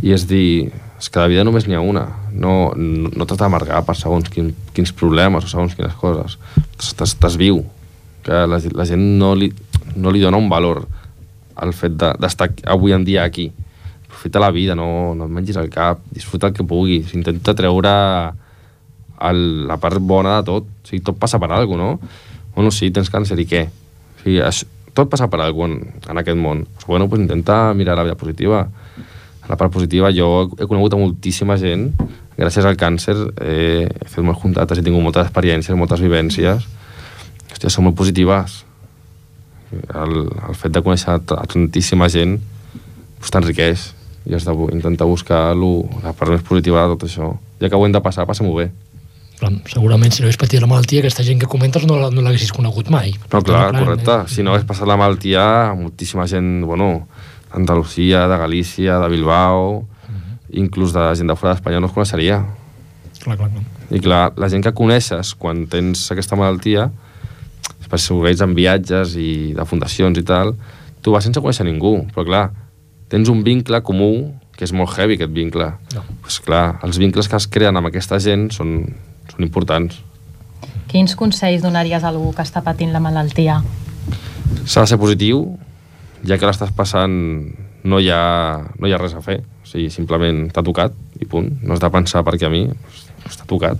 [0.03, 2.05] I és dir, és que la vida només n'hi ha una.
[2.33, 6.37] No, no, no t'has d'amargar per segons quin, quins problemes o segons quines coses.
[6.77, 7.63] Estàs, viu.
[8.25, 9.51] Que la, la gent no li,
[9.95, 10.83] no li dona un valor
[11.57, 13.47] al fet de- d'estar de, avui en dia aquí.
[14.05, 17.93] Aprofita la vida, no, no et mengis el cap, disfruta el que puguis, intenta treure
[19.21, 20.65] el, la part bona de tot.
[20.69, 22.53] O sigui, tot passa per alguna cosa, no?
[22.55, 23.65] Bueno, sí, tens càncer, i què?
[23.69, 24.65] O sigui, això,
[24.97, 26.63] tot passa per alguna cosa en, en aquest món.
[26.75, 28.67] Pues, bueno, pues intenta mirar la vida positiva.
[29.47, 31.89] La part positiva, jo he conegut a moltíssima gent,
[32.37, 36.65] gràcies al càncer eh, he fet molts contactes, he tingut moltes experiències, moltes vivències.
[37.51, 38.63] Hòstia, són molt positives.
[39.71, 42.37] El, el fet de conèixer a tantíssima gent
[43.19, 43.81] pues, t'enriqueix
[44.27, 47.31] i has d'intentar buscar lo, la part més positiva de tot això.
[47.61, 48.67] Ja que ho hem de passar, passa-m'ho bé.
[49.39, 52.51] Clar, segurament, si no hagués patit la malaltia, aquesta gent que comentes no, no l'haguessis
[52.55, 53.11] conegut mai.
[53.31, 54.15] No, clar, Clar, correcte.
[54.23, 54.31] eh?
[54.33, 55.43] Si no hagués passat la malaltia,
[55.77, 57.07] moltíssima gent, bueno,
[57.53, 59.85] d'Andalusia, de Galícia, de Bilbao,
[60.49, 62.41] inclús de gent de fora d'Espanya no es coneixeria.
[63.23, 63.65] Clar, clar, clar.
[63.91, 66.89] I clar, la gent que coneixes quan tens aquesta malaltia,
[67.87, 70.53] per si ho veus en viatges i de fundacions i tal,
[71.01, 72.43] tu vas sense conèixer ningú, però clar,
[73.11, 74.11] tens un vincle comú
[74.57, 75.69] que és molt heavy, aquest vincle.
[75.93, 76.03] No.
[76.25, 78.79] Pues clar, els vincles que es creen amb aquesta gent són,
[79.29, 80.01] són importants.
[80.89, 83.59] Quins consells donaries a algú que està patint la malaltia?
[84.65, 85.45] S'ha de ser positiu,
[86.27, 87.13] ja que l'estàs passant
[87.87, 89.39] no hi, ha, no hi ha res a fer.
[89.63, 91.49] O sigui, simplement t'ha tocat i punt.
[91.63, 92.65] No has de pensar perquè a mi
[93.27, 93.79] està tocat.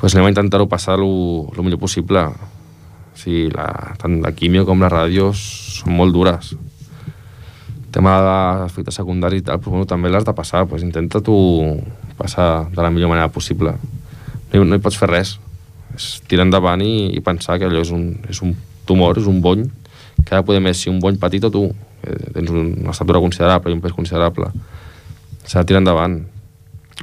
[0.00, 2.24] Pues anem a intentar-ho passar el millor possible.
[2.30, 3.68] O sigui, la,
[4.00, 6.54] tant la quimio com la ràdio són molt dures.
[6.54, 10.64] El tema d'efectes secundaris i tal, però, bueno, també l'has de passar.
[10.70, 11.36] Pues intenta tu
[12.16, 13.76] passar de la millor manera possible.
[14.52, 15.36] No hi, no hi pots fer res.
[15.92, 18.54] És tirar endavant i, i pensar que allò és un, és un
[18.88, 19.66] tumor, és un bony,
[20.26, 21.64] que poder més si un bony petit o tu.
[22.02, 24.50] Eh, tens una estatura considerable i un pes considerable.
[25.44, 26.20] S'ha de tirar endavant.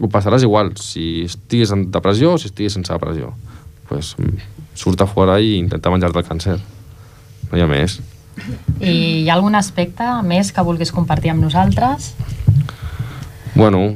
[0.01, 3.33] Ho passaràs igual, si estigues en depressió o si estigues sense depressió.
[3.89, 4.15] Pues,
[4.77, 6.57] surt a fora i intenta menjar-te el càncer.
[7.49, 7.99] No hi ha més.
[8.79, 8.91] I
[9.23, 12.11] hi ha algun aspecte més que vulguis compartir amb nosaltres?
[13.55, 13.95] Bueno,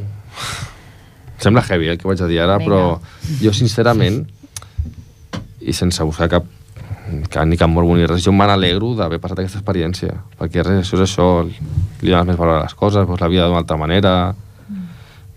[1.37, 2.65] sembla heavy el que vaig a dir ara, Vinga.
[2.65, 4.23] però jo sincerament,
[5.61, 6.47] i sense buscar cap
[7.29, 10.85] que ni cap morbo ni res, jo me n'alegro d'haver passat aquesta experiència, perquè res,
[10.85, 13.79] això és això, li dones més valor a les coses, veus la vida d'una altra
[13.79, 14.13] manera,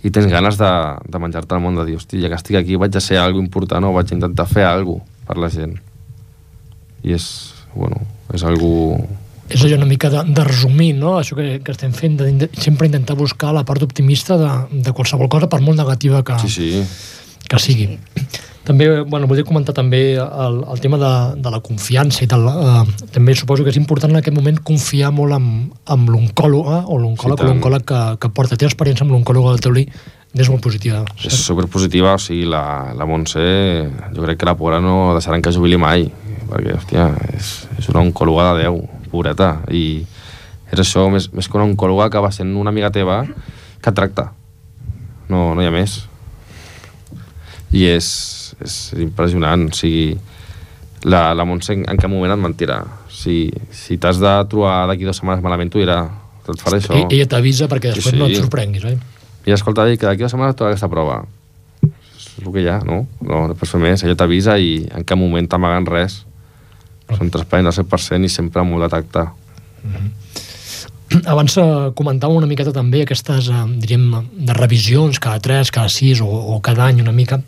[0.05, 0.71] i tens ganes de,
[1.09, 3.41] de menjar-te el món, de dir, hosti, ja que estic aquí vaig a ser algo
[3.41, 5.79] important o vaig a intentar fer alguna per la gent.
[7.05, 7.27] I és,
[7.75, 8.03] bueno,
[8.37, 8.71] és algo...
[9.49, 11.19] És allò una mica de, de resumir, no?
[11.21, 14.53] Això que, que estem fent, de, de sempre intentar buscar la part optimista de,
[14.85, 16.69] de qualsevol cosa, per molt negativa que, Sí, sí,
[17.49, 17.95] que sigui.
[18.65, 21.13] També, bueno, volia comentar també el, el tema de,
[21.45, 22.47] de la confiança i tal.
[22.49, 26.97] Eh, també suposo que és important en aquest moment confiar molt amb, amb l'oncòloga o
[27.03, 28.57] l'oncòleg Sí, o l'oncòleg que, que porta.
[28.57, 29.85] Té experiència amb l'oncòloga del Taulí,
[30.35, 31.05] és molt positiva.
[31.23, 33.45] és superpositiva, o sigui, la, la Montse,
[34.17, 36.09] jo crec que la pobra no deixaran que jubili mai,
[36.51, 38.81] perquè, hòstia, és, és una oncòloga de Déu,
[39.13, 40.03] pobreta, i
[40.73, 43.95] és això, més, més que una oncòloga que va sent una amiga teva que et
[43.95, 44.33] tracta.
[45.29, 46.01] No, no hi ha més.
[47.75, 48.09] I és,
[48.65, 50.17] és impressionant, o sigui,
[51.05, 52.81] la, la Montse en, en cap moment et mentirà.
[53.13, 56.01] Si, si t'has de trobar d'aquí dues setmanes malament, t'ho dirà.
[56.45, 56.97] Et faré això.
[56.97, 58.43] E ella t'avisa perquè després Sí, no et sí.
[58.43, 58.99] sorprenguis, oi?
[59.49, 61.23] I escolta, que d'aquí dues setmanes tota aquesta prova.
[61.85, 63.05] És el que hi ha, no?
[63.21, 64.03] No, no pots fer més.
[64.05, 66.23] Ella t'avisa i en cap moment t'amaguen res.
[67.15, 69.25] Són transparents al 100% i sempre amb molt de tacte.
[71.31, 74.09] Abans eh, comentàvem una miqueta també aquestes, eh, diríem,
[74.49, 77.39] de revisions cada 3, cada 6 o, o cada any una mica.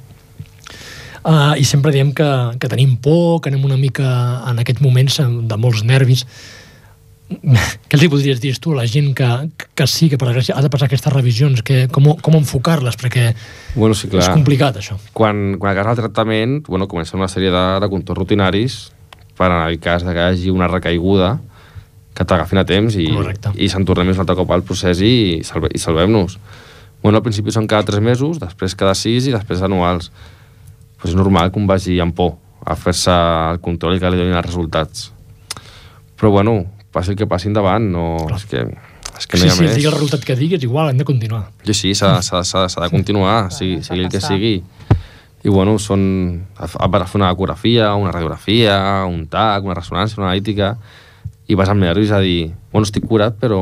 [1.26, 2.26] Uh, I sempre diem que,
[2.62, 4.06] que tenim por, que anem una mica
[4.46, 6.22] en aquests moments eh, de molts nervis.
[7.26, 9.26] Què els hi podries dir tu a la gent que,
[9.74, 11.64] que sí, que per desgràcia ha de passar aquestes revisions?
[11.66, 12.94] Que, com, com enfocar-les?
[13.00, 13.32] Perquè
[13.74, 14.22] Bueno, sí, clar.
[14.22, 14.94] és complicat, això.
[15.16, 18.78] Quan, quan acabes el tractament, bueno, comencen una sèrie de, de contorns rutinaris
[19.36, 21.32] per en el cas de que hi hagi una recaiguda
[22.16, 23.50] que t'agafin a temps i, Correcte.
[23.58, 26.38] i se'n tornem un altre cop al procés i, salve, i salvem-nos.
[27.02, 30.12] Bueno, al principi són cada 3 mesos, després cada 6 i després anuals.
[31.06, 32.34] És normal que un vagi amb por
[32.66, 33.12] a fer-se
[33.52, 35.10] el control i que li donin els resultats.
[36.18, 36.58] Però bueno,
[36.90, 39.64] passi el que passi endavant, no, és que, és que no sí, hi ha sí,
[39.66, 39.74] més.
[39.76, 41.44] digui el resultat que diguis, igual, hem de continuar.
[41.62, 44.56] Sí, sí, s'ha de continuar, sigui, sigui el que sigui.
[45.46, 46.00] I bueno, són...
[46.58, 50.72] A a fer una ecografia, una radiografia, un TAC, una ressonància, una analítica,
[51.46, 53.60] i vas amb nervis a dir, bueno, estic curat, però...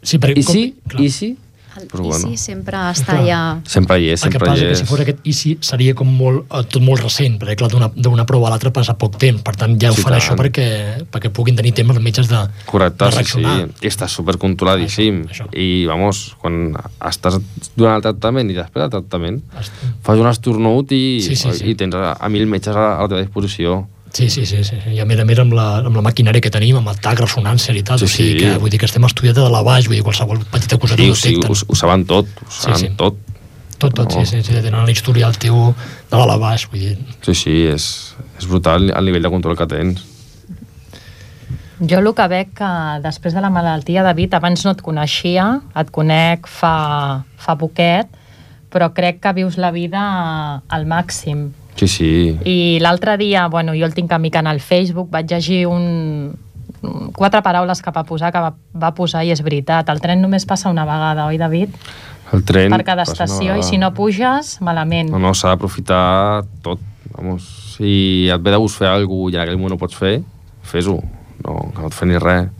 [0.00, 1.02] Sí, perquè I com- sí, clar.
[1.04, 1.34] i sí,
[1.78, 2.28] El Però I bueno.
[2.28, 3.40] sí, sempre està allà...
[3.66, 4.78] sempre hi és, El que sempre passa hi que és.
[4.82, 8.26] si fos aquest ICI seria com molt, eh, tot molt recent, perquè clar, d'una- d'una
[8.26, 10.22] prova a l'altra passa poc temps, per tant ja ho Sí, fan tant.
[10.22, 10.68] això perquè,
[11.10, 13.18] perquè puguin tenir temps els metges de, Correcte, de sí, sí.
[13.18, 13.68] reaccionar.
[13.82, 15.22] I està supercontroladíssim.
[15.28, 15.58] Això, això.
[15.58, 16.74] I, vamos, quan
[17.08, 17.38] estàs
[17.76, 21.70] durant el tractament i després del tractament, Est- fas un esternut i, Sí, sí, sí.
[21.70, 23.86] i tens a, a mil metges a, a la teva disposició.
[24.18, 24.74] Sí, sí, sí, sí.
[24.90, 27.20] I a més a més amb la, amb la maquinària que tenim, amb el TAC,
[27.22, 28.38] ressonància i tal, Sí, o sigui sí.
[28.42, 31.06] que vull dir que estem estudiats de la baix, vull dir qualsevol petita cosa Sí,
[31.06, 31.52] ho detecten.
[31.52, 32.90] ho, ho saben tot, ho Sí, saben sí.
[32.98, 33.20] tot.
[33.78, 34.26] Tot, tot, sí, No.
[34.26, 36.96] sí, sí, tenen l'historial teu de dalt a baix, vull dir...
[37.22, 37.84] Sí, sí, és,
[38.40, 40.02] és brutal el nivell de control que tens.
[41.78, 42.68] Jo el que veig que
[43.04, 48.10] després de la malaltia, David, abans no et coneixia, et conec fa, fa poquet,
[48.68, 50.02] però crec que vius la vida
[50.66, 51.52] al màxim.
[51.78, 52.10] Sí, sí.
[52.44, 56.34] I l'altre dia, bueno, jo el tinc amic en el Facebook, vaig llegir un,
[57.14, 59.88] quatre paraules que va posar, que va, va posar, i és veritat.
[59.92, 61.74] El tren només passa una vegada, oi, David?
[62.34, 62.74] El tren...
[62.74, 65.10] Per cada estació, i si no puges, malament.
[65.14, 66.82] No, no, s'ha d'aprofitar tot.
[67.14, 69.96] Vamos, si et ve de gust fer alguna cosa i en aquell moment no pots
[69.98, 70.18] fer,
[70.68, 70.98] fes-ho.
[71.46, 72.50] No, que no et fer ni res.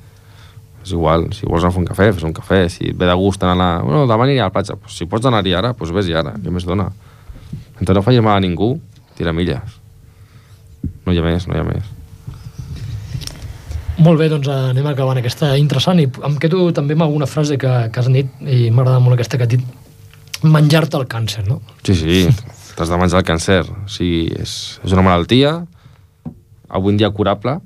[0.82, 2.60] És igual, si vols anar a fer un cafè, fes un cafè.
[2.72, 3.70] Si et ve de gust anar a la...
[3.84, 4.78] Bueno, demà aniré a la platja.
[4.78, 6.32] Pues, si pots anar-hi ara, doncs vés-hi ara.
[6.38, 6.88] Què més dona?
[7.78, 8.72] Mentre no facis mal a ningú,
[9.18, 9.78] tira milles.
[11.04, 11.94] No hi ha més, no hi ha més.
[13.98, 17.58] Molt bé, doncs eh, anem acabant aquesta interessant i em quedo també amb alguna frase
[17.58, 21.58] que, que has dit i m'agrada molt aquesta que has dit menjar-te el càncer, no?
[21.82, 22.20] Sí, sí,
[22.78, 23.64] t'has de menjar el càncer.
[23.66, 24.52] O sigui, és,
[24.86, 25.56] és una malaltia,
[26.70, 27.58] avui en dia curable,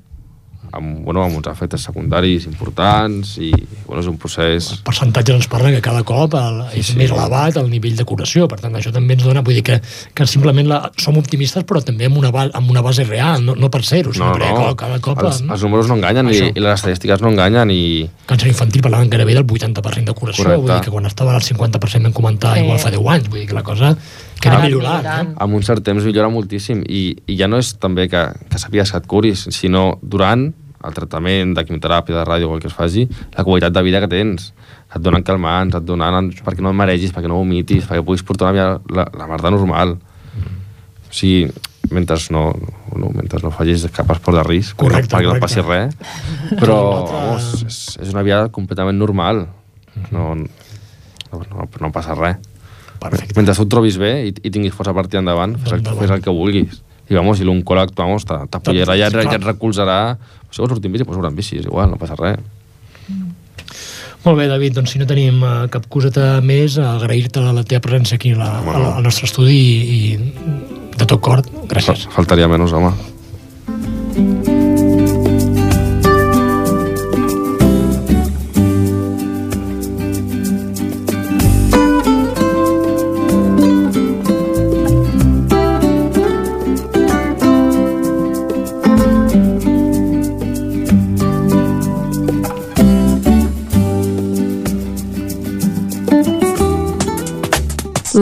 [0.73, 3.51] amb, bueno, amb uns efectes secundaris importants i
[3.85, 4.71] bueno, és un procés...
[4.77, 6.97] El percentatge ens parla que cada cop el, és sí.
[6.99, 9.79] més elevat el nivell de curació, per tant això també ens dona, vull dir que,
[10.15, 13.69] que simplement la, som optimistes però també amb una, amb una base real, no, no
[13.73, 15.21] per ser-ho, sinó No, perquè no, cada cop...
[15.27, 15.53] els, no?
[15.53, 16.51] els números no enganyen i, Això.
[16.57, 17.83] i les estadístiques no enganyen i
[18.27, 20.61] Càncer infantil parlaven gairebé del 80% de curació, Correcte.
[20.63, 22.63] vull dir que quan estava al 50% vam comentar Sí.
[22.63, 23.93] igual fa 10 anys, vull dir que la cosa
[24.39, 25.03] que era millorant.
[25.03, 25.29] millorant.
[25.31, 25.35] Eh?
[25.45, 28.91] amb un cert temps millora moltíssim i, i ja no és també que, que sàpigues
[28.91, 30.49] que et curis, sinó durant
[30.83, 33.07] el tractament de quimioteràpia, de ràdio o el que es faci,
[33.37, 34.51] la qualitat de vida que tens.
[34.93, 38.49] Et donen calmants, et donen perquè no et maregis, perquè no vomitis, perquè puguis portar
[38.51, 39.95] una vida, la, la merda normal.
[39.97, 41.47] O sigui,
[41.93, 42.45] mentre no,
[42.97, 45.47] no, mentre no facis cap esport de risc, Correcte, perquè no correcte.
[45.47, 45.97] passi res,
[46.61, 46.77] però
[47.09, 49.45] vamos, és, és una vida completament normal.
[50.11, 52.37] No, no, no, no passa res.
[53.03, 53.33] Perfecte.
[53.35, 56.01] Mentre tu et trobis bé i, i tinguis força per tirar endavant, fes el, Endavant.
[56.05, 56.82] fes el que vulguis.
[57.11, 59.97] I vamos, i l'oncòleg, vamos, t'apoyarà i et, recolzarà.
[60.49, 62.39] Si vols sortir en bici, pots sortir en bici, és igual, no passa res.
[64.23, 67.81] Molt bé, David, doncs si no tenim eh, cap coseta més, agrair-te la, la teva
[67.83, 72.05] presència aquí la, a la, al nostre estudi i, i de tot cor, gràcies.
[72.07, 72.93] Fa- Faltaria menys, home.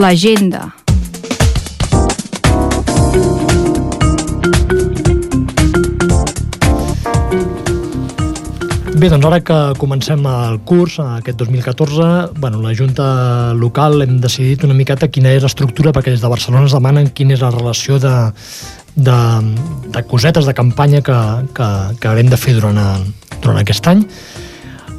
[0.02, 0.64] L'agenda.
[8.98, 13.06] Bé, doncs ara que comencem el curs, aquest 2014, bueno, la Junta
[13.54, 17.38] Local hem decidit una miqueta quina és l'estructura, perquè des de Barcelona ens demanen quina
[17.38, 18.16] és la relació de,
[18.96, 19.18] de,
[19.86, 21.18] de cosetes de campanya que,
[21.54, 22.82] que, que haurem de fer durant,
[23.38, 24.02] durant aquest any.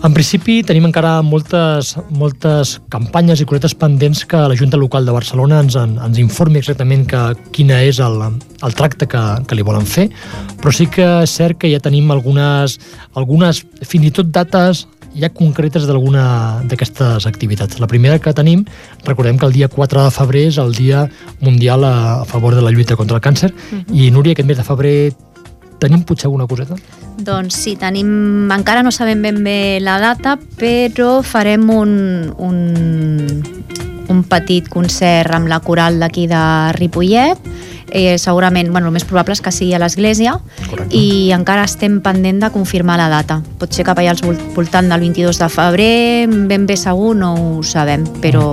[0.03, 5.13] En principi tenim encara moltes, moltes campanyes i cosetes pendents que la Junta Local de
[5.15, 7.21] Barcelona ens, en, ens informi exactament que,
[7.55, 10.09] quina és el, el tracte que, que li volen fer,
[10.59, 12.75] però sí que és cert que ja tenim algunes,
[13.15, 14.83] algunes fins i tot dates
[15.15, 16.25] ja concretes d'alguna
[16.67, 17.79] d'aquestes activitats.
[17.79, 18.65] La primera que tenim,
[19.07, 21.07] recordem que el dia 4 de febrer és el Dia
[21.39, 23.53] Mundial a, a favor de la lluita contra el càncer,
[23.93, 24.97] i Núria, aquest mes de febrer
[25.83, 26.77] tenim potser alguna coseta?
[27.19, 28.49] Doncs sí, tenim...
[28.55, 31.93] Encara no sabem ben bé la data, però farem un,
[32.41, 32.57] un,
[34.09, 36.41] un petit concert amb la coral d'aquí de
[36.79, 37.51] Ripollet.
[37.93, 40.31] Eh, segurament, bueno, el més probable és que sigui a l'església
[40.97, 43.37] i encara estem pendent de confirmar la data.
[43.61, 47.35] Pot ser cap allà al vol- voltant del 22 de febrer, ben bé segur no
[47.37, 48.47] ho sabem, però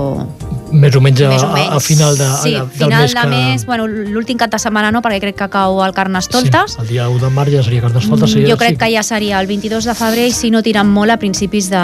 [0.71, 1.73] Més o menys a, més o a, menys.
[1.75, 3.27] a final de, sí, del final mes de que...
[3.33, 6.75] mes, bueno, l'últim cap de setmana no, perquè crec que cau el Carnestoltes.
[6.75, 8.35] Sí, el dia 1 de març ja seria Carnestoltes.
[8.35, 8.79] Seria, Jo crec sí.
[8.83, 11.81] que ja seria el 22 de febrer i si no tiren molt a principis de...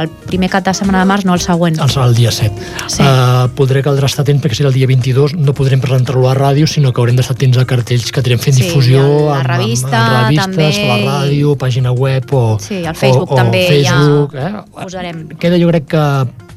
[0.00, 1.78] el primer cap de setmana de març, no el següent.
[1.80, 2.68] El el dia 7.
[2.88, 3.02] Sí.
[3.02, 6.68] Uh, podré caldrà estar atent perquè serà el dia 22, no podrem presentar-lo a ràdio,
[6.70, 9.94] sinó que haurem d'estar atents a cartells que tirem fent Sí, difusió a la revista,
[9.94, 13.40] amb, amb revistes, també, a la ràdio, pàgina web o, Sí, al Facebook o, o
[13.40, 14.64] també Facebook, ja eh?
[14.82, 15.26] posarem.
[15.40, 16.04] Queda jo crec que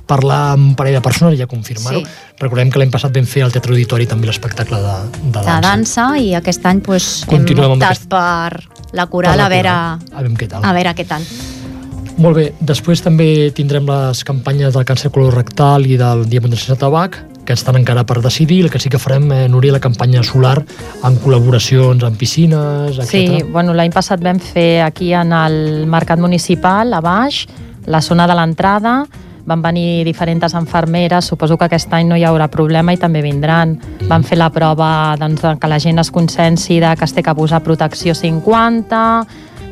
[0.06, 2.00] parlar amb un parell de persones i ja confirmar-ho.
[2.04, 2.06] Sí.
[2.40, 5.60] Recordem que l'any passat vam fer al Teatre Auditori també l'espectacle de, de De dansa.
[5.62, 9.46] dansa i aquest any pues, hem Continuem amb optat aquest- per la coral, Per la
[9.46, 10.00] a veure, coral.
[10.14, 10.64] A veure què tal.
[10.66, 11.22] a veure què tal.
[12.18, 16.78] Molt bé, després també tindrem les campanyes del càncer colorectal i del Dia Mundial sense
[16.80, 18.62] tabac, que estan encara per decidir.
[18.64, 20.64] El que sí que farem, eh, Núria, la campanya solar
[21.02, 23.10] amb col·laboracions amb piscines, etc.
[23.10, 27.48] Sí, bueno, l'any passat vam fer aquí en el Mercat Municipal, a baix,
[27.88, 29.08] la zona de l'entrada,
[29.46, 33.78] van venir diferents enfermeres, suposo que aquest any no hi haurà problema i també vindran.
[34.08, 37.36] Van fer la prova doncs, que la gent es consensi de que es té que
[37.36, 39.26] posar protecció 50,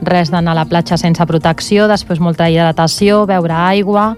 [0.04, 4.16] res d'anar a la platja sense protecció, després molta hidratació, beure aigua,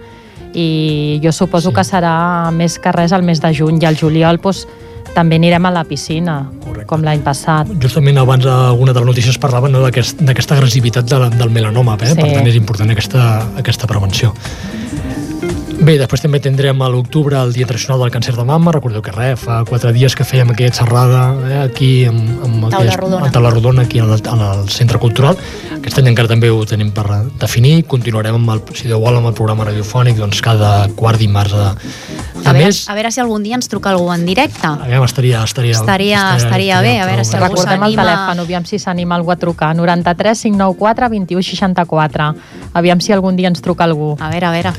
[0.53, 1.75] i jo suposo Sí.
[1.75, 4.67] que serà més que res al mes de juny i al juliol doncs,
[5.13, 6.87] també anirem a la piscina, Correcte.
[6.87, 7.67] com l'any passat.
[7.79, 12.07] Justament abans alguna de les notícies parlaven no, d'aquest- d'aquesta agressivitat de, del melanoma, eh?
[12.07, 12.15] Sí.
[12.15, 14.33] per tant és important aquesta, aquesta prevenció.
[15.73, 18.71] Bé, després també tindrem a l'octubre el Dia Internacional del Càncer de Mama.
[18.71, 22.71] Recordeu que res, fa quatre dies que fèiem aquella xerrada eh, aquí amb, amb el
[22.75, 23.31] Taula rodona.
[23.33, 25.35] Taula Rodona, aquí en el, en el Centre Cultural.
[25.75, 27.03] Aquest any encara també ho tenim per
[27.41, 27.81] definir.
[27.91, 31.65] Continuarem, amb el, si Déu vol, amb el programa radiofònic doncs, cada quart dimarts de,
[31.73, 32.83] de A veure, mes.
[32.87, 34.69] a veure si algun dia ens truca algú en directe.
[34.71, 38.05] Aviam, estaria, estaria, Estaria- estaria bé, a veure si algú Recordem el s'anima.
[38.07, 39.73] telèfon, aviam si s'anima algú a trucar.
[39.75, 42.31] 93 594 21 64.
[42.73, 44.13] Aviam si algun dia ens truca algú.
[44.21, 44.73] A veure, a veure.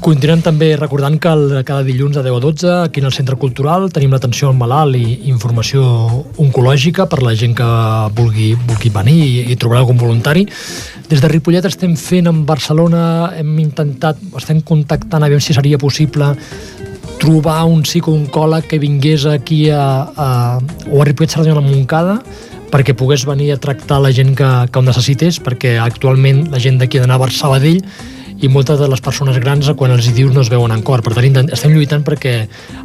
[0.00, 3.36] Continuem també recordant que el, cada dilluns de 10 a 12 aquí en el Centre
[3.36, 5.82] Cultural tenim l'atenció al malalt i informació
[6.40, 7.66] oncològica per la gent que
[8.16, 10.46] vulgui, vulgui venir i, i trobar algun voluntari.
[11.10, 13.02] Des de Ripollet estem fent en Barcelona,
[13.36, 16.30] hem intentat, estem contactant a veure si seria possible
[17.20, 19.84] trobar un psicooncòleg que vingués aquí a,
[20.16, 20.30] a,
[20.88, 22.22] o a Ripollet Cerdanyola Montcada
[22.72, 26.80] perquè pogués venir a tractar la gent que, que ho necessités, perquè actualment la gent
[26.80, 27.84] d'aquí ha d'anar a Sabadell
[28.40, 31.02] i moltes de les persones grans quan els hi dius no es veuen en cor.
[31.04, 32.34] Per tant, estem lluitant perquè,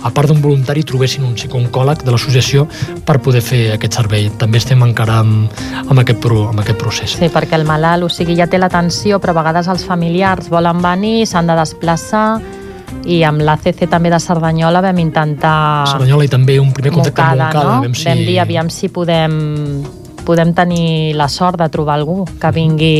[0.03, 2.67] a part d'un voluntari, trobessin un psicooncòleg de l'associació
[3.07, 4.29] per poder fer aquest servei.
[4.39, 7.15] També estem encara amb, amb, aquest, pro, amb aquest procés.
[7.21, 10.83] Sí, perquè el malalt, o sigui, ja té l'atenció, però a vegades els familiars volen
[10.83, 12.27] venir, s'han de desplaçar,
[13.05, 15.85] i amb l'ACC també de Cerdanyola vam intentar...
[15.93, 17.75] Cerdanyola i també un primer contacte Moncada, amb Moncada.
[17.77, 17.87] No?
[17.87, 18.09] Vam, si...
[18.09, 19.39] vam dir, aviam si podem,
[20.25, 22.95] podem tenir la sort de trobar algú que vingui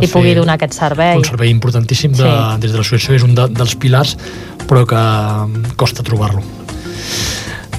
[0.00, 1.18] i pugui donar aquest servei.
[1.20, 2.60] Un servei importantíssim de, sí.
[2.64, 4.16] des de l'associació, és un de, dels pilars,
[4.68, 5.02] però que
[5.80, 6.44] costa trobar-lo.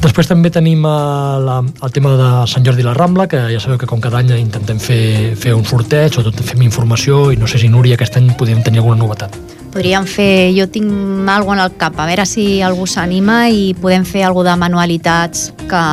[0.04, 1.50] Després també tenim el,
[1.80, 4.34] el tema de Sant Jordi i la Rambla, que ja sabeu que com cada any
[4.36, 8.34] intentem fer, fer un sorteig, sobretot fem informació, i no sé si Núria aquest any
[8.40, 9.40] podem tenir alguna novetat
[9.74, 14.28] podríem fer, jo tinc alguna al cap, a veure si algú s'anima i podem fer
[14.28, 15.84] alguna de manualitats que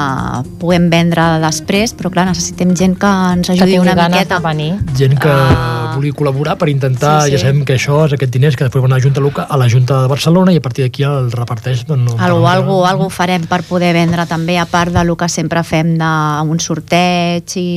[0.60, 4.36] puguem vendre després, però clar, necessitem gent que ens ajudi que una miqueta.
[4.36, 4.72] De venir.
[4.98, 5.79] Gent que uh...
[6.00, 7.36] vulgui col·laborar per intentar, sí, sí.
[7.36, 9.58] ja sabem que això és aquest diners que després van a la Junta local, a
[9.60, 11.84] la Junta de Barcelona i a partir d'aquí el reparteix.
[11.88, 15.28] Doncs, no, algú, algú, algú farem per poder vendre també, a part de lo que
[15.28, 17.68] sempre fem d'un sorteig i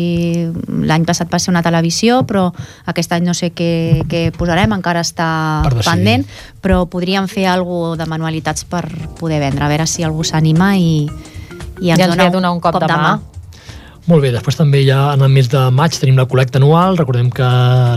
[0.87, 2.47] l'any passat va ser una televisió, però
[2.89, 5.27] aquest any no sé què, què posarem, encara està
[5.83, 6.25] pendent,
[6.63, 8.85] però podríem fer alguna de manualitats per
[9.19, 11.03] poder vendre, a veure si algú s'anima i,
[11.83, 13.13] i ens, I ens dona, un, donar un cop, cop de mà.
[13.17, 13.33] mà.
[14.03, 17.29] Molt bé, després també ja en el mes de maig tenim la col·lecta anual, recordem
[17.31, 17.47] que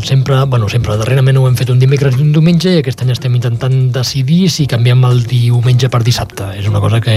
[0.06, 3.10] sempre, bueno, sempre darrerament ho hem fet un dimecres i un diumenge i aquest any
[3.10, 6.52] estem intentant decidir si canviem el diumenge per dissabte.
[6.60, 7.16] És una cosa que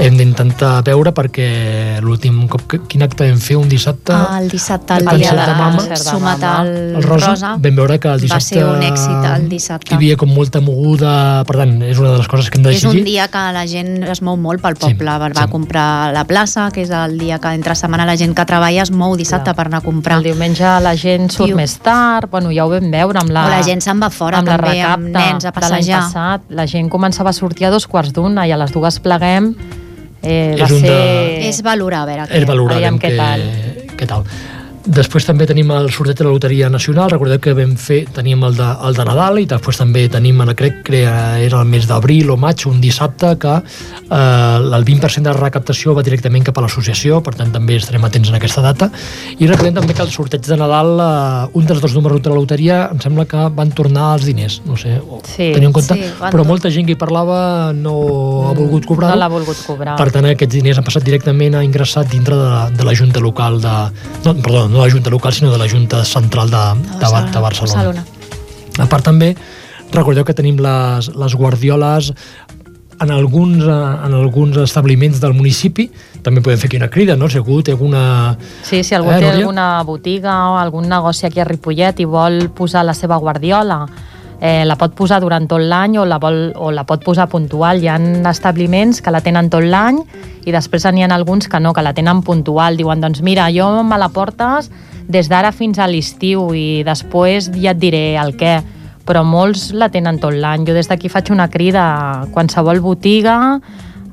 [0.00, 1.48] hem d'intentar veure perquè
[2.00, 4.16] l'últim cop, que, quin acte vam fer un dissabte?
[4.16, 7.82] Ah, el dissabte, el, el dia de, de mama, sumat al el Rosa, Rosa, vam
[7.82, 8.56] veure que el dissabte...
[8.56, 9.92] Va ser un èxit el dissabte.
[9.92, 11.12] Hi havia com molta moguda,
[11.48, 12.96] per tant, és una de les coses que hem de decidir.
[12.96, 15.52] És un dia que la gent es mou molt pel poble, sí, va sí.
[15.52, 18.92] comprar la plaça, que és el dia que entre setmana la gent que treballa es
[18.94, 19.56] mou dissabte Clar.
[19.58, 20.20] per anar a comprar.
[20.20, 21.58] El diumenge la gent surt Diu...
[21.58, 23.48] més tard, bueno, ja ho vam veure amb la...
[23.50, 26.06] O la gent se'n va fora amb també, amb nens a passejar.
[26.06, 29.52] Passat, la gent començava a sortir a dos quarts d'una i a les dues pleguem
[30.22, 30.88] eh, va és ser...
[30.88, 31.46] De...
[31.50, 33.46] És valorar, a veure què, és valorar, què, què tal.
[33.98, 34.28] Què tal.
[34.82, 38.56] Després també tenim el sorteig de la Loteria Nacional, recordeu que vam fer, teníem el
[38.58, 42.36] de, el de Nadal i després també tenim, crec que era el mes d'abril o
[42.40, 47.20] maig, un dissabte, que eh, el 20% de la recaptació va directament cap a l'associació,
[47.22, 48.88] per tant també estarem atents en aquesta data.
[49.38, 52.40] I recordem també que el sorteig de Nadal, eh, un dels dos números de la
[52.40, 54.96] loteria, em sembla que van tornar els diners, no sé,
[55.30, 58.90] sí, teniu en compte, sí, però molta gent que hi parlava no mm, ha volgut
[58.90, 59.94] cobrar No l'ha volgut cobrar.
[60.00, 63.62] Per tant, aquests diners han passat directament a ingressar dintre de, de la Junta Local
[63.62, 63.78] de...
[64.26, 67.30] No, perdó, no de la Junta Local, sinó de la Junta Central de, de, Barcelona,
[67.30, 67.74] de Barcelona.
[67.74, 68.04] Barcelona.
[68.78, 69.34] A part també,
[69.92, 72.12] recordeu que tenim les, les guardioles
[73.02, 75.88] en alguns, en alguns establiments del municipi
[76.22, 77.28] també podem fer aquí una crida, no?
[77.28, 78.36] Si algú té alguna...
[78.62, 82.46] Sí, si algú eh, té alguna botiga o algun negoci aquí a Ripollet i vol
[82.54, 83.82] posar la seva guardiola
[84.42, 87.78] eh, la pot posar durant tot l'any o, la vol, o la pot posar puntual.
[87.78, 87.98] Hi ha
[88.32, 90.02] establiments que la tenen tot l'any
[90.42, 92.76] i després n'hi ha alguns que no, que la tenen puntual.
[92.76, 94.72] Diuen, doncs mira, jo me la portes
[95.06, 98.58] des d'ara fins a l'estiu i després ja et diré el què
[99.06, 100.66] però molts la tenen tot l'any.
[100.66, 103.60] Jo des d'aquí faig una crida a qualsevol botiga,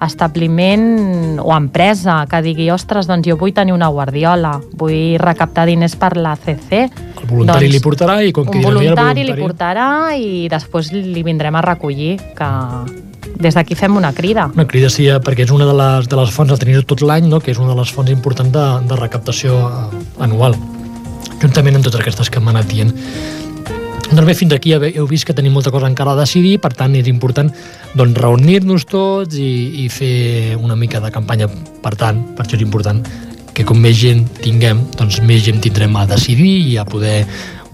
[0.06, 5.98] establiment o empresa que digui, ostres, doncs jo vull tenir una guardiola, vull recaptar diners
[6.00, 6.86] per la CC.
[6.88, 10.94] El voluntari doncs, li portarà i com que un voluntari, voluntari li portarà i després
[10.96, 12.50] li vindrem a recollir, que
[13.40, 14.50] des d'aquí fem una crida.
[14.56, 17.04] Una crida, sí, eh, perquè és una de les, de les fonts, de tenir tot
[17.06, 17.40] l'any, no?
[17.40, 20.58] que és una de les fonts importants de, de recaptació eh, anual
[21.40, 22.92] juntament amb totes aquestes que m'han anat dient.
[24.10, 26.96] Doncs bé, fins aquí heu vist que tenim molta cosa encara a decidir, per tant
[26.98, 27.52] és important
[27.94, 31.46] doncs, reunir-nos tots i, i fer una mica de campanya.
[31.84, 33.04] Per tant, per això és important
[33.54, 37.22] que com més gent tinguem, doncs més gent tindrem a decidir i a poder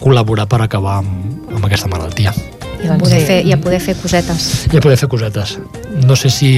[0.01, 2.35] col·laborar per acabar amb, amb aquesta malaltia.
[2.83, 4.49] I a, poder fer, I a poder fer cosetes.
[4.73, 5.55] I a poder fer cosetes.
[6.03, 6.51] No sé si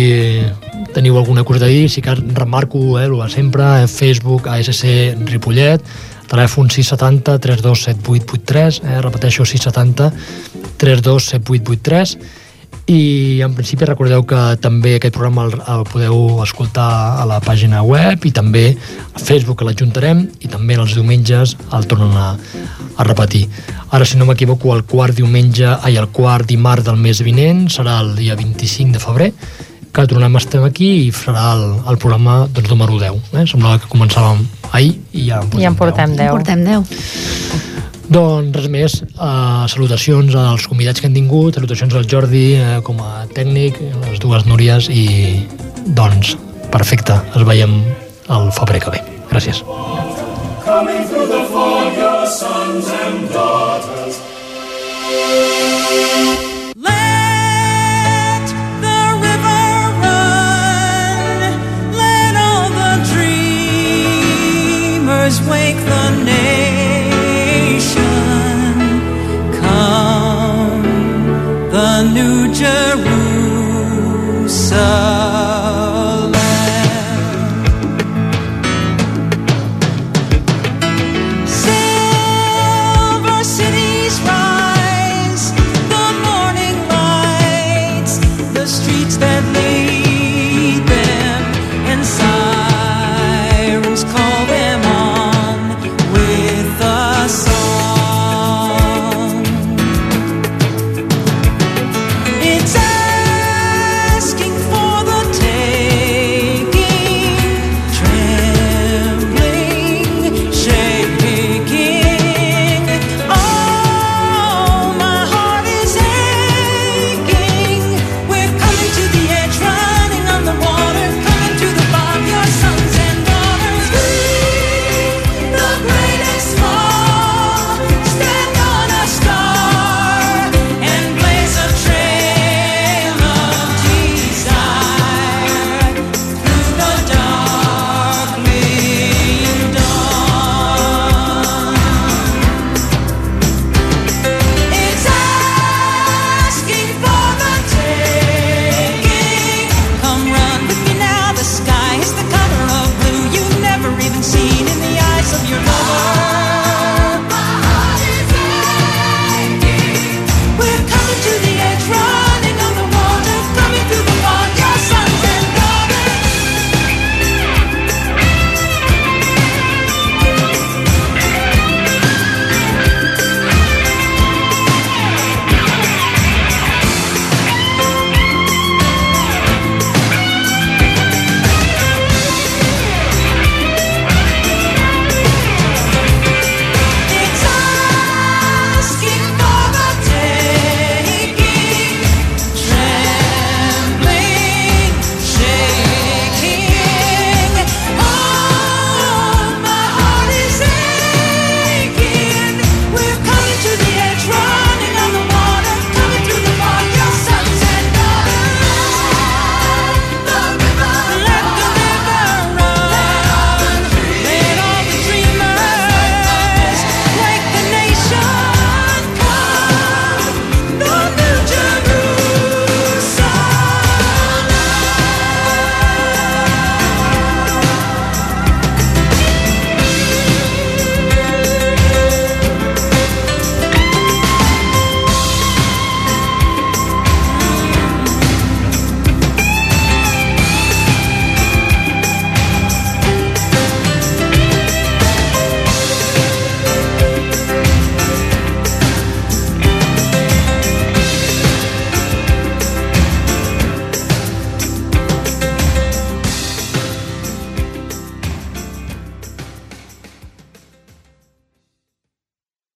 [0.96, 4.84] teniu alguna cosa a dir, sí que remarco eh, sempre, Facebook, ASC
[5.30, 5.84] Ripollet,
[6.32, 10.12] telèfon 670 327883, eh, repeteixo 670
[10.78, 12.46] 327883
[12.88, 17.82] i en principi recordeu que també aquest programa el, el podeu escoltar a la pàgina
[17.84, 22.30] web i també a Facebook l'adjuntarem i també els diumenges el tornen a,
[22.96, 23.44] a repetir.
[23.92, 28.00] Ara, si no m'equivoco, el quart diumenge, ai, el quart dimarts del mes vinent serà
[28.06, 29.32] el dia 25 de febrer
[29.94, 33.34] que tornem a estar aquí i farà el, el programa doncs, número 10.
[33.34, 33.46] Eh?
[33.50, 36.32] Semblava que començàvem ahir i ja en I en portem 10.
[36.36, 36.84] Portem 10.
[38.08, 43.02] doncs res més, uh, salutacions als convidats que han tingut, salutacions al Jordi uh, com
[43.04, 45.08] a tècnic, les dues Núries i
[45.98, 46.38] doncs
[46.72, 47.80] perfecte, ens veiem
[48.32, 49.04] el febrer que ve.
[49.32, 49.64] Gràcies.
[50.64, 54.16] Coming through the fog, your sons and daughters.
[65.28, 67.12] Always wake the nation.
[69.60, 70.84] Come,
[71.70, 72.88] the new Jerusalem.